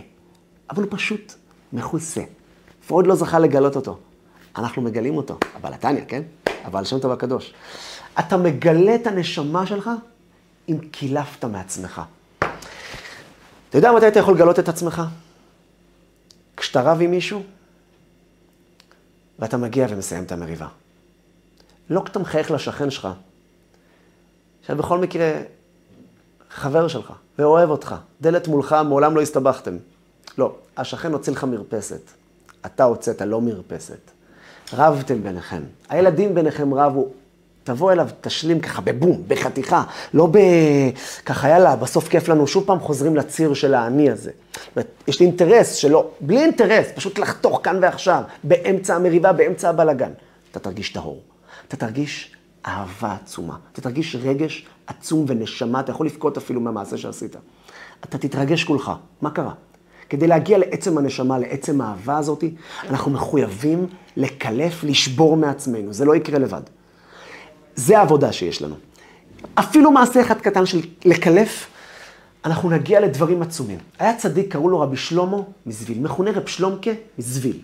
אבל 0.69 0.83
הוא 0.83 0.91
פשוט 0.91 1.33
מכוסה. 1.73 2.23
פרויד 2.87 3.07
לא 3.07 3.15
זכה 3.15 3.39
לגלות 3.39 3.75
אותו. 3.75 3.97
אנחנו 4.57 4.81
מגלים 4.81 5.17
אותו, 5.17 5.37
אבל 5.55 5.73
התניא, 5.73 6.01
כן? 6.07 6.23
אבל 6.65 6.83
שם 6.83 6.99
טוב 6.99 7.11
הקדוש. 7.11 7.53
אתה 8.19 8.37
מגלה 8.37 8.95
את 8.95 9.07
הנשמה 9.07 9.65
שלך 9.65 9.89
אם 10.69 10.77
קילפת 10.91 11.45
מעצמך. 11.45 12.01
אתה 13.69 13.77
יודע 13.77 13.91
מתי 13.91 14.07
אתה 14.07 14.19
יכול 14.19 14.33
לגלות 14.33 14.59
את 14.59 14.69
עצמך? 14.69 15.01
כשאתה 16.57 16.81
רב 16.81 17.01
עם 17.01 17.11
מישהו, 17.11 17.43
ואתה 19.39 19.57
מגיע 19.57 19.87
ומסיים 19.89 20.23
את 20.23 20.31
המריבה. 20.31 20.67
לא 21.89 22.01
כשאתה 22.05 22.19
מחייך 22.19 22.51
לשכן 22.51 22.89
שלך, 22.89 23.07
שאת 24.67 24.77
בכל 24.77 24.97
מקרה 24.97 25.31
חבר 26.49 26.87
שלך, 26.87 27.13
ואוהב 27.39 27.69
אותך, 27.69 27.95
דלת 28.21 28.47
מולך, 28.47 28.75
מעולם 28.85 29.15
לא 29.15 29.21
הסתבכתם. 29.21 29.77
לא, 30.37 30.55
השכן 30.77 31.13
הוציא 31.13 31.33
לך 31.33 31.43
מרפסת. 31.43 32.01
אתה 32.65 32.83
הוצאת 32.83 33.21
לא 33.21 33.41
מרפסת. 33.41 34.11
רבתם 34.73 35.23
ביניכם. 35.23 35.61
הילדים 35.89 36.35
ביניכם 36.35 36.73
רבו. 36.73 37.09
תבוא 37.63 37.91
אליו, 37.91 38.09
תשלים 38.21 38.59
ככה 38.59 38.81
בבום, 38.81 39.23
בחתיכה, 39.27 39.83
לא 40.13 40.27
ב... 40.31 40.37
ככה 41.25 41.49
יאללה, 41.49 41.75
בסוף 41.75 42.07
כיף 42.07 42.27
לנו, 42.27 42.47
שוב 42.47 42.63
פעם 42.65 42.79
חוזרים 42.79 43.15
לציר 43.15 43.53
של 43.53 43.73
האני 43.73 44.11
הזה. 44.11 44.31
יש 45.07 45.19
לי 45.19 45.25
אינטרס 45.25 45.73
שלא, 45.73 46.09
בלי 46.21 46.39
אינטרס, 46.39 46.87
פשוט 46.95 47.19
לחתוך 47.19 47.59
כאן 47.63 47.79
ועכשיו, 47.81 48.23
באמצע 48.43 48.95
המריבה, 48.95 49.33
באמצע 49.33 49.69
הבלגן. 49.69 50.11
אתה 50.51 50.59
תרגיש 50.59 50.89
טהור, 50.93 51.21
אתה 51.67 51.77
תרגיש 51.77 52.36
אהבה 52.67 53.13
עצומה, 53.13 53.57
אתה 53.71 53.81
תרגיש 53.81 54.15
רגש 54.15 54.65
עצום 54.87 55.25
ונשמה, 55.27 55.79
אתה 55.79 55.91
יכול 55.91 56.05
לבכות 56.05 56.37
אפילו 56.37 56.61
מהמעשה 56.61 56.97
שעשית. 56.97 57.35
אתה 58.03 58.17
תתרגש 58.17 58.63
כולך, 58.63 58.91
מה 59.21 59.29
קרה? 59.29 59.53
כדי 60.09 60.27
להגיע 60.27 60.57
לעצם 60.57 60.97
הנשמה, 60.97 61.39
לעצם 61.39 61.81
האהבה 61.81 62.17
הזאת, 62.17 62.43
אנחנו 62.89 63.11
מחויבים 63.11 63.87
לקלף, 64.17 64.83
לשבור 64.83 65.37
מעצמנו. 65.37 65.93
זה 65.93 66.05
לא 66.05 66.15
יקרה 66.15 66.39
לבד. 66.39 66.61
זה 67.75 67.99
העבודה 67.99 68.31
שיש 68.31 68.61
לנו. 68.61 68.75
אפילו 69.55 69.91
מעשה 69.91 70.21
אחד 70.21 70.41
קטן 70.41 70.65
של 70.65 70.81
לקלף, 71.05 71.67
אנחנו 72.45 72.69
נגיע 72.69 72.99
לדברים 72.99 73.41
עצומים. 73.41 73.79
היה 73.99 74.17
צדיק, 74.17 74.51
קראו 74.51 74.69
לו 74.69 74.79
רבי 74.79 74.97
שלמה 74.97 75.37
מזוויל, 75.65 75.99
מכונה 75.99 76.31
רב 76.31 76.47
שלומקה 76.47 76.91
מזוויל. 77.19 77.59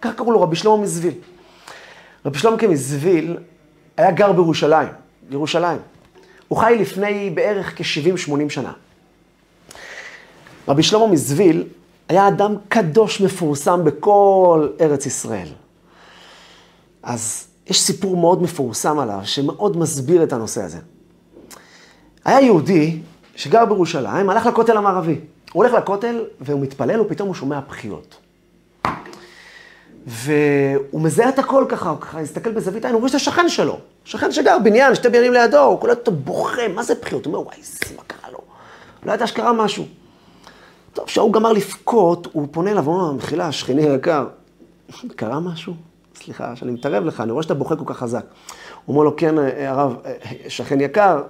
כך 0.00 0.14
קראו 0.16 0.32
לו 0.32 0.42
רבי 0.42 0.56
שלמה 0.56 0.76
מזוויל. 0.76 1.14
רבי 2.26 2.38
שלומקה 2.38 2.68
מזוויל 2.68 3.36
היה 3.96 4.10
גר 4.10 4.32
בירושלים, 4.32 4.88
ירושלים. 5.30 5.78
הוא 6.48 6.58
חי 6.58 6.76
לפני 6.80 7.30
בערך 7.30 7.74
כ-70-80 7.76 8.48
שנה. 8.48 8.72
רבי 10.68 10.82
שלמה 10.82 11.06
מזוויל 11.06 11.64
היה 12.08 12.28
אדם 12.28 12.54
קדוש 12.68 13.20
מפורסם 13.20 13.84
בכל 13.84 14.68
ארץ 14.80 15.06
ישראל. 15.06 15.48
אז 17.02 17.46
יש 17.66 17.80
סיפור 17.80 18.16
מאוד 18.16 18.42
מפורסם 18.42 18.98
עליו, 18.98 19.20
שמאוד 19.24 19.76
מסביר 19.76 20.22
את 20.22 20.32
הנושא 20.32 20.62
הזה. 20.62 20.78
היה 22.24 22.40
יהודי 22.40 22.98
שגר 23.36 23.64
בירושלים, 23.64 24.30
הלך 24.30 24.46
לכותל 24.46 24.76
המערבי. 24.76 25.20
הוא 25.52 25.64
הולך 25.64 25.72
לכותל 25.72 26.24
והוא 26.40 26.60
מתפלל 26.60 27.00
ופתאום 27.00 27.28
הוא 27.28 27.34
שומע 27.34 27.60
בחיות. 27.68 28.16
והוא 30.06 31.00
מזהה 31.00 31.28
את 31.28 31.38
הכל 31.38 31.64
ככה, 31.68 31.90
הוא 31.90 32.00
ככה 32.00 32.20
הסתכל 32.20 32.50
בזווית 32.50 32.84
העין, 32.84 32.94
הוא 32.94 33.00
רואה 33.00 33.08
שזה 33.08 33.18
שכן 33.18 33.48
שלו. 33.48 33.78
שכן 34.04 34.32
שגר 34.32 34.58
בניין, 34.64 34.94
שתי 34.94 35.08
בניינים 35.08 35.32
לידו, 35.32 35.58
הוא 35.58 35.80
קולט 35.80 35.98
אותו 35.98 36.12
בוכה, 36.12 36.68
מה 36.74 36.82
זה 36.82 36.94
בחירות? 36.94 37.26
הוא 37.26 37.34
אומר, 37.34 37.46
וואי, 37.46 37.56
זה 37.62 37.96
מה 37.96 38.02
קרה 38.06 38.30
לו? 38.30 38.38
לא 39.06 39.12
ידע 39.12 39.26
שקרה 39.26 39.52
משהו. 39.52 39.84
טוב, 40.92 41.06
כשהוא 41.06 41.32
גמר 41.32 41.52
לבכות, 41.52 42.28
הוא 42.32 42.48
פונה 42.50 42.70
אליו, 42.70 42.86
הוא 42.86 42.94
אומר, 42.94 43.12
מחילה, 43.12 43.52
שכני 43.52 43.88
היקר, 43.88 44.26
קרה 45.16 45.40
משהו? 45.40 45.74
סליחה, 46.14 46.56
שאני 46.56 46.70
מתערב 46.70 47.04
לך, 47.04 47.20
אני 47.20 47.32
רואה 47.32 47.42
שאתה 47.42 47.54
בוכה 47.54 47.76
כל 47.76 47.84
כך 47.86 47.98
חזק. 47.98 48.24
הוא 48.84 48.94
אומר 48.94 49.04
לו, 49.04 49.16
כן, 49.16 49.34
הרב, 49.66 49.96
שכן 50.48 50.80
יקר, 50.80 51.22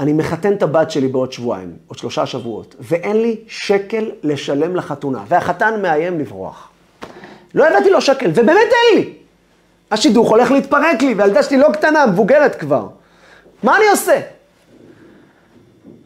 אני 0.00 0.12
מחתן 0.12 0.52
את 0.52 0.62
הבת 0.62 0.90
שלי 0.90 1.08
בעוד 1.08 1.32
שבועיים, 1.32 1.76
עוד 1.86 1.98
שלושה 1.98 2.26
שבועות, 2.26 2.74
ואין 2.80 3.22
לי 3.22 3.36
שקל 3.48 4.10
לשלם 4.22 4.76
לחתונה, 4.76 5.24
והחתן 5.28 5.82
מאיים 5.82 6.18
לברוח. 6.18 6.68
לא 7.56 7.68
הבאתי 7.68 7.90
לו 7.90 8.00
שקל, 8.00 8.30
ובאמת 8.30 8.52
אין 8.52 8.98
לי. 8.98 9.12
השידוך 9.90 10.30
הולך 10.30 10.50
להתפרק 10.50 11.02
לי, 11.02 11.14
והילדה 11.14 11.42
שלי 11.42 11.56
לא 11.56 11.68
קטנה, 11.72 12.06
מבוגרת 12.06 12.54
כבר. 12.54 12.88
מה 13.62 13.76
אני 13.76 13.84
עושה? 13.90 14.20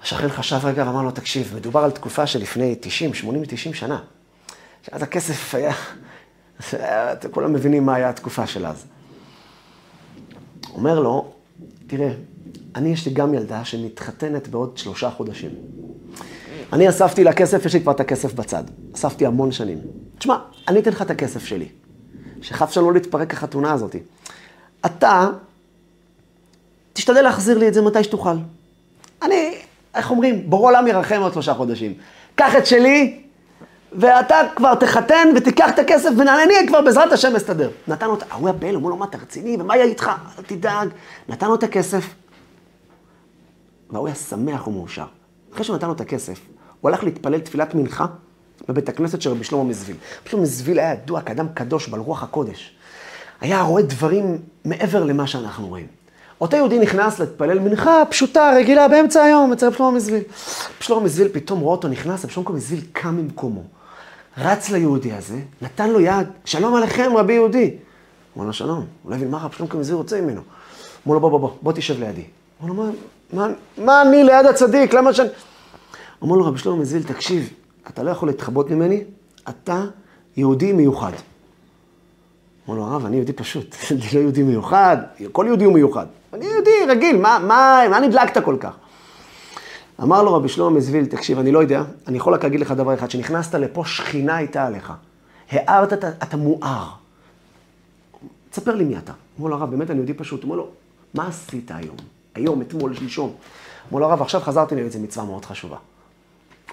השכן 0.03 0.28
חשב 0.28 0.59
רגע 0.64 0.84
ואמר 0.86 1.03
לו, 1.03 1.11
תקשיב, 1.11 1.53
מדובר 1.57 1.84
על 1.84 1.90
תקופה 1.90 2.26
שלפני 2.26 2.76
90, 2.80 3.14
80, 3.14 3.42
90 3.44 3.74
שנה. 3.74 3.98
שאז 4.82 5.03
הכסף 5.03 5.55
היה, 5.55 5.72
אתם 7.12 7.30
כולם 7.30 7.53
מבינים 7.53 7.86
מה 7.86 7.94
היה 7.94 8.09
התקופה 8.09 8.46
של 8.46 8.66
אז. 8.66 8.84
אומר 10.74 11.01
לו, 11.01 11.32
תראה, 11.86 12.11
אני 12.76 12.88
יש 12.92 13.07
לי 13.07 13.12
גם 13.12 13.34
ילדה 13.34 13.64
שמתחתנת 13.64 14.48
בעוד 14.48 14.78
שלושה 14.78 15.11
חודשים. 15.11 15.51
אני 16.72 16.88
אספתי 16.88 17.24
לה 17.24 17.32
כסף, 17.32 17.66
יש 17.66 17.74
לי 17.74 17.80
כבר 17.80 17.92
את 17.92 18.01
הכסף 18.01 18.32
בצד. 18.34 18.64
אספתי 18.94 19.26
המון 19.26 19.53
שנים. 19.53 19.78
תשמע, 20.21 20.39
אני 20.68 20.81
אתן 20.81 20.91
לך 20.91 21.03
את 21.03 21.11
הכסף 21.11 21.45
שלי. 21.45 21.68
שחף 22.43 22.71
שלא 22.71 22.93
להתפרק 22.93 23.33
החתונה 23.33 23.73
הזאת. 23.73 23.97
אתה, 24.87 25.29
תשתדל 26.93 27.23
להחזיר 27.23 27.59
לי 27.59 27.68
את 27.68 27.75
זה 27.75 27.83
מתי 27.83 28.05
שתוכל. 28.05 28.37
אני, 29.23 29.55
איך 29.95 30.11
אומרים, 30.11 30.51
בורא 30.51 30.71
עולם 30.71 30.87
ירחם 30.87 31.21
עוד 31.21 31.33
שלושה 31.33 31.55
חודשים. 31.55 31.95
קח 32.35 32.57
את 32.57 32.66
שלי, 32.66 33.23
ואתה 33.93 34.37
כבר 34.57 34.75
תחתן 34.75 35.29
ותיקח 35.37 35.71
את 35.75 35.79
הכסף 35.79 36.11
ונענה 36.18 36.55
כבר 36.68 36.81
בעזרת 36.81 37.12
השם 37.12 37.37
אסתדר. 37.37 37.71
נתן 37.89 38.07
לו, 38.07 38.16
ההוא 38.31 38.49
היה 38.49 38.59
בהלם, 38.59 38.77
אמרו 38.77 38.91
לו, 38.91 38.97
מה, 38.97 39.05
אתה 39.05 39.18
רציני? 39.18 39.57
ומה 39.61 39.77
יהיה 39.77 39.87
איתך? 39.87 40.11
אל 40.39 40.45
תדאג. 40.45 40.89
נתן 41.29 41.47
לו 41.47 41.55
את 41.55 41.62
הכסף, 41.62 42.05
והוא 43.91 44.07
היה 44.07 44.14
שמח 44.14 44.66
ומאושר. 44.66 45.07
אחרי 45.53 45.64
שהוא 45.64 45.77
נתן 45.77 45.87
לו 45.87 45.93
את 45.93 46.01
הכסף, 46.01 46.41
הוא 46.81 46.89
הלך 46.91 47.05
להתפלל 47.05 47.39
תפילת 47.39 47.75
מנחה 47.75 48.07
בבית 48.68 48.88
הכנסת 48.88 49.22
של 49.22 49.30
רבי 49.30 49.44
שלמה 49.44 49.64
מזוויל. 49.64 49.96
רבי 50.20 50.30
שלמה 50.30 50.42
מזוויל 50.42 50.78
היה 50.78 50.92
ידוע 50.92 51.20
כאדם 51.20 51.46
קדוש 51.54 51.88
בעל 51.88 52.00
רוח 52.00 52.22
הקודש. 52.22 52.74
היה 53.40 53.62
רואה 53.62 53.82
דברים 53.82 54.38
מעבר 54.64 55.04
למה 55.04 55.26
שאנחנו 55.26 55.68
רואים. 55.68 55.86
אותו 56.40 56.56
יהודי 56.56 56.78
נכנס 56.78 57.18
להתפלל 57.18 57.58
מנחה 57.58 58.02
פשוטה, 58.11 58.52
רגילה, 58.56 58.88
באמצע 58.88 59.22
היום, 59.22 59.52
אצל 59.52 59.66
רבי 59.66 59.76
שלמה 59.76 59.90
מזוויל. 59.90 60.22
רבי 60.22 60.84
שלמה 60.84 61.00
מזוויל 61.00 61.28
פתאום 61.32 61.61
רואה 61.61 61.72
אותו 61.72 61.88
נכנס, 61.88 62.24
רבי 62.24 62.32
שלמה 62.32 62.50
מזוויל 62.50 62.80
קם 62.92 63.16
ממקומו. 63.16 63.62
רץ 64.38 64.70
ליהודי 64.70 65.12
הזה, 65.12 65.38
נתן 65.62 65.90
לו 65.90 66.00
יד, 66.00 66.26
שלום 66.44 66.74
עליכם 66.74 67.12
רבי 67.16 67.32
יהודי. 67.32 67.76
אמר 68.36 68.46
לו 68.46 68.52
שלום, 68.52 68.84
הוא 69.02 69.11
לא 69.11 69.16
הבין 69.16 69.30
מה 69.30 69.38
רבי 69.38 69.56
שלמה 69.56 69.74
מזוויל 69.74 69.96
רוצה 69.96 70.20
ממנו. 70.20 70.40
אמר 71.06 71.14
לו 71.14 71.20
בוא 71.20 71.30
בוא 71.30 71.40
בוא, 71.40 71.50
בוא 71.62 71.72
תשב 71.72 72.00
לידי. 72.00 72.24
אמר 72.62 72.68
לו 72.68 72.74
מה, 72.74 72.90
מה, 73.32 73.48
מה 73.78 74.02
אני 74.02 74.24
ליד 74.24 74.46
הצדיק, 74.46 74.94
למה 74.94 75.12
שאני... 75.12 75.28
אמר 76.24 76.36
לו 76.36 76.46
רבי 76.46 76.58
שלמה 76.58 76.76
מזוויל, 76.76 77.02
תקשיב, 77.02 77.48
אתה 77.95 78.03
לא 78.03 78.11
יכול 78.11 78.28
להתחבות 78.28 78.70
ממני, 78.70 79.05
אתה 79.49 79.84
יהודי 80.36 80.72
מיוחד. 80.72 81.12
אמר 82.68 82.76
לו, 82.76 82.84
הרב, 82.84 83.07
אני 83.07 83.16
יהודי 83.16 83.32
פשוט, 83.32 83.76
אני 83.91 84.01
לא 84.14 84.20
יהודי 84.20 84.43
מיוחד, 84.43 84.97
כל 85.32 85.45
יהודי 85.49 85.64
הוא 85.64 85.74
מיוחד. 85.74 86.07
אני 86.32 86.45
יהודי 86.45 86.70
רגיל, 86.88 87.16
מה, 87.16 87.38
מה, 87.38 87.82
מה 87.91 88.01
נדלקת 88.01 88.45
כל 88.45 88.57
כך? 88.61 88.76
אמר 90.03 90.22
לו 90.22 90.34
רבי 90.34 90.49
שלמה 90.49 90.70
מזוויל, 90.70 91.07
תקשיב, 91.07 91.38
אני 91.38 91.53
לא 91.53 91.59
יודע, 91.59 91.82
אני 92.07 92.16
יכול 92.16 92.34
רק 92.34 92.45
להגיד 92.45 92.61
לך 92.61 92.72
דבר 92.72 92.95
אחד, 92.95 93.11
שנכנסת 93.11 93.55
לפה, 93.55 93.82
שכינה 93.86 94.36
הייתה 94.36 94.66
עליך. 94.66 94.93
הארת, 95.51 95.93
אתה, 95.93 96.09
אתה 96.09 96.36
מואר. 96.36 96.88
תספר 98.51 98.74
לי 98.74 98.84
מי 98.84 98.99
אתה. 98.99 99.12
אמר 99.41 99.49
לו, 99.49 99.57
הרב, 99.57 99.70
באמת 99.70 99.91
אני 99.91 99.99
יהודי 99.99 100.14
פשוט. 100.14 100.45
אמר 100.45 100.55
לו, 100.55 100.68
מה 101.14 101.28
עשית 101.28 101.70
היום? 101.74 101.97
היום, 102.34 102.62
אתמול, 102.62 102.95
שלשום. 102.95 103.32
אמר 103.93 104.01
לו, 104.01 104.07
הרב, 104.07 104.22
עכשיו 104.22 104.41
חזרתי 104.41 104.74
לאיזה 104.74 104.99
מצווה 104.99 105.26
מאוד 105.26 105.45
חשובה. 105.45 105.76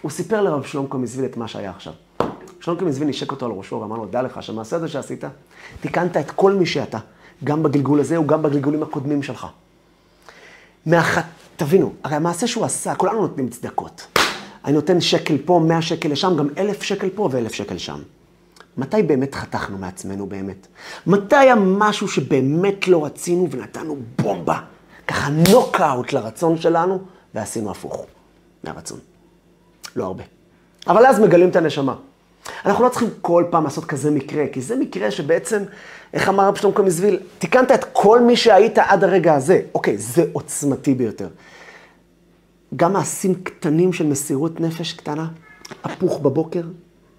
הוא 0.02 0.12
סיפר 0.12 0.42
לרב 0.42 0.64
שלומקו 0.64 0.98
מזוויל 0.98 1.26
את 1.26 1.38
מה 1.38 1.48
שהיה 1.48 1.70
עכשיו. 1.70 1.94
שלומקו 2.60 2.86
מזוויל 2.86 3.10
נשק 3.10 3.32
אותו 3.32 3.46
על 3.46 3.52
ראשו 3.52 3.76
ואמר 3.76 3.96
לו, 3.96 4.06
דע 4.06 4.22
לך 4.22 4.44
שהמעשה 4.44 4.76
הזה 4.76 4.88
שעשית, 4.88 5.24
תיקנת 5.82 6.18
את 6.18 6.32
כל 6.32 6.54
מי 6.54 6.66
שאתה, 6.66 6.98
גם 7.44 7.64
בגלגול 7.64 8.00
הזה 8.00 8.20
וגם 8.20 8.42
בגלגולים 8.42 8.84
הקודמים 8.84 9.24
שלך. 9.24 9.48
מאחת, 10.86 11.26
תבינו, 11.56 11.94
הרי 12.04 12.16
המעשה 12.16 12.48
שהוא 12.48 12.66
עשה, 12.66 12.96
כולנו 12.96 13.22
נותנים 13.22 13.50
צדקות. 13.50 14.08
אני 14.66 14.74
נותן 14.74 15.02
שקל 15.02 15.38
פה, 15.46 15.62
מאה 15.68 15.82
שקל 15.82 16.10
לשם, 16.10 16.36
גם 16.38 16.48
אלף 16.58 16.84
שקל 16.84 17.10
פה 17.16 17.30
ואלף 17.32 17.54
שקל 17.54 17.78
שם. 17.78 18.00
מתי 18.78 19.04
באמת 19.04 19.36
חתכנו 19.36 19.78
מעצמנו 19.78 20.26
באמת? 20.26 20.68
מתי 21.08 21.36
היה 21.36 21.56
משהו 21.56 22.08
שבאמת 22.08 22.88
לא 22.88 23.06
רצינו 23.06 23.48
ונתנו 23.52 23.98
בומבה, 24.22 24.60
ככה 25.08 25.30
נוקאוט 25.30 26.14
לרצון 26.14 26.58
שלנו, 26.58 27.00
ועשינו 27.36 27.72
הפוך 27.72 28.06
מהרצון? 28.64 29.00
לא 29.96 30.04
הרבה. 30.04 30.24
אבל 30.88 31.06
אז 31.06 31.20
מגלים 31.20 31.50
את 31.50 31.56
הנשמה. 31.56 31.96
אנחנו 32.66 32.84
לא 32.84 32.90
צריכים 32.90 33.10
כל 33.22 33.44
פעם 33.50 33.64
לעשות 33.64 33.86
כזה 33.86 34.12
מקרה, 34.12 34.44
כי 34.52 34.62
זה 34.62 34.76
מקרה 34.76 35.12
שבעצם, 35.12 35.64
איך 36.14 36.30
אמר 36.30 36.48
רב 36.48 36.56
שלמה 36.56 36.82
מזוויל, 36.82 37.20
תיקנת 37.40 37.72
את 37.72 37.86
כל 37.94 38.22
מי 38.22 38.36
שהיית 38.36 38.78
עד 38.78 39.04
הרגע 39.04 39.34
הזה. 39.34 39.62
אוקיי, 39.76 39.98
זה 39.98 40.26
עוצמתי 40.34 40.94
ביותר. 40.94 41.28
גם 42.76 42.94
מעשים 42.94 43.36
קטנים 43.36 43.94
של 43.94 44.08
מסירות 44.08 44.60
נפש 44.60 44.94
קטנה, 44.94 45.28
הפוך 45.84 46.20
בבוקר, 46.20 46.62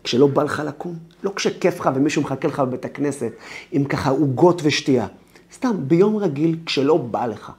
כשלא 0.05 0.27
בא 0.27 0.43
לך 0.43 0.63
לקום, 0.67 0.95
לא 1.23 1.33
כשכיף 1.37 1.81
לך 1.81 1.91
ומישהו 1.95 2.23
מחכה 2.23 2.49
לך 2.49 2.61
בבית 2.61 2.85
הכנסת 2.85 3.33
עם 3.73 3.85
ככה 3.85 4.11
עוגות 4.11 4.61
ושתייה. 4.65 5.07
סתם, 5.53 5.73
ביום 5.79 6.17
רגיל, 6.17 6.57
כשלא 6.67 6.97
בא 6.97 7.27
לך. 7.27 7.53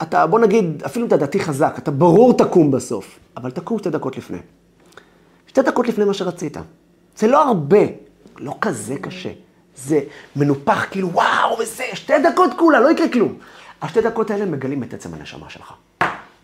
ואתה, 0.00 0.26
בוא 0.26 0.40
נגיד, 0.40 0.82
אפילו 0.86 1.06
אתה 1.06 1.16
דתי 1.16 1.40
חזק, 1.40 1.74
אתה 1.78 1.90
ברור 1.90 2.36
תקום 2.36 2.70
בסוף, 2.70 3.18
אבל 3.36 3.50
תקום 3.50 3.78
שתי 3.78 3.90
דקות 3.90 4.16
לפני. 4.16 4.38
שתי 5.46 5.62
דקות 5.62 5.88
לפני 5.88 6.04
מה 6.04 6.14
שרצית. 6.14 6.56
זה 7.16 7.28
לא 7.28 7.48
הרבה, 7.48 7.78
לא 8.38 8.54
כזה 8.60 8.96
קשה. 8.98 9.30
זה 9.76 10.00
מנופח 10.36 10.86
כאילו, 10.90 11.12
וואו, 11.12 11.58
וזה, 11.58 11.84
שתי 11.94 12.12
דקות 12.32 12.50
כולה, 12.58 12.80
לא 12.80 12.90
יקרה 12.90 13.08
כלום. 13.08 13.38
השתי 13.82 14.00
דקות 14.00 14.30
האלה 14.30 14.44
מגלים 14.44 14.82
את 14.82 14.94
עצם 14.94 15.14
הנשמה 15.14 15.50
שלך. 15.50 15.72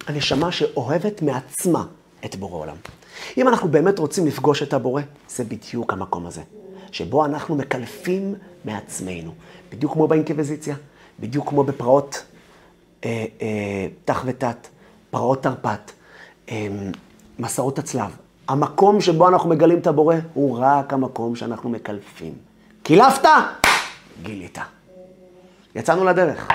הנשמה 0.07 0.53
שאוהבת 0.53 1.23
מעצמה 1.23 1.85
את 2.25 2.37
בורא 2.37 2.59
עולם. 2.59 2.77
אם 3.39 3.49
אנחנו 3.49 3.69
באמת 3.69 3.99
רוצים 3.99 4.27
לפגוש 4.27 4.63
את 4.63 4.75
הבורא, 4.75 5.03
זה 5.29 5.45
בדיוק 5.45 5.93
המקום 5.93 6.27
הזה. 6.27 6.43
שבו 6.93 7.25
אנחנו 7.25 7.55
מקלפים 7.57 8.35
מעצמנו. 8.65 9.35
בדיוק 9.73 9.93
כמו 9.93 10.09
באינקוויזיציה, 10.09 10.77
בדיוק 11.21 11.49
כמו 11.49 11.65
בפרעות 11.65 12.23
תח 14.05 14.22
ותת, 14.26 14.68
פרעות 15.11 15.42
תרפ"ט, 15.42 15.92
אה, 16.49 16.66
מסעות 17.38 17.78
הצלב. 17.78 18.16
המקום 18.49 19.01
שבו 19.01 19.28
אנחנו 19.28 19.51
מגלים 19.51 19.78
את 19.78 19.86
הבורא 19.86 20.16
הוא 20.34 20.59
רק 20.61 20.92
המקום 20.92 21.36
שאנחנו 21.36 21.70
מקלפים. 21.70 22.32
קילפת? 22.82 23.28
גילית. 24.22 24.59
יצאנו 25.74 26.05
לדרך. 26.05 26.49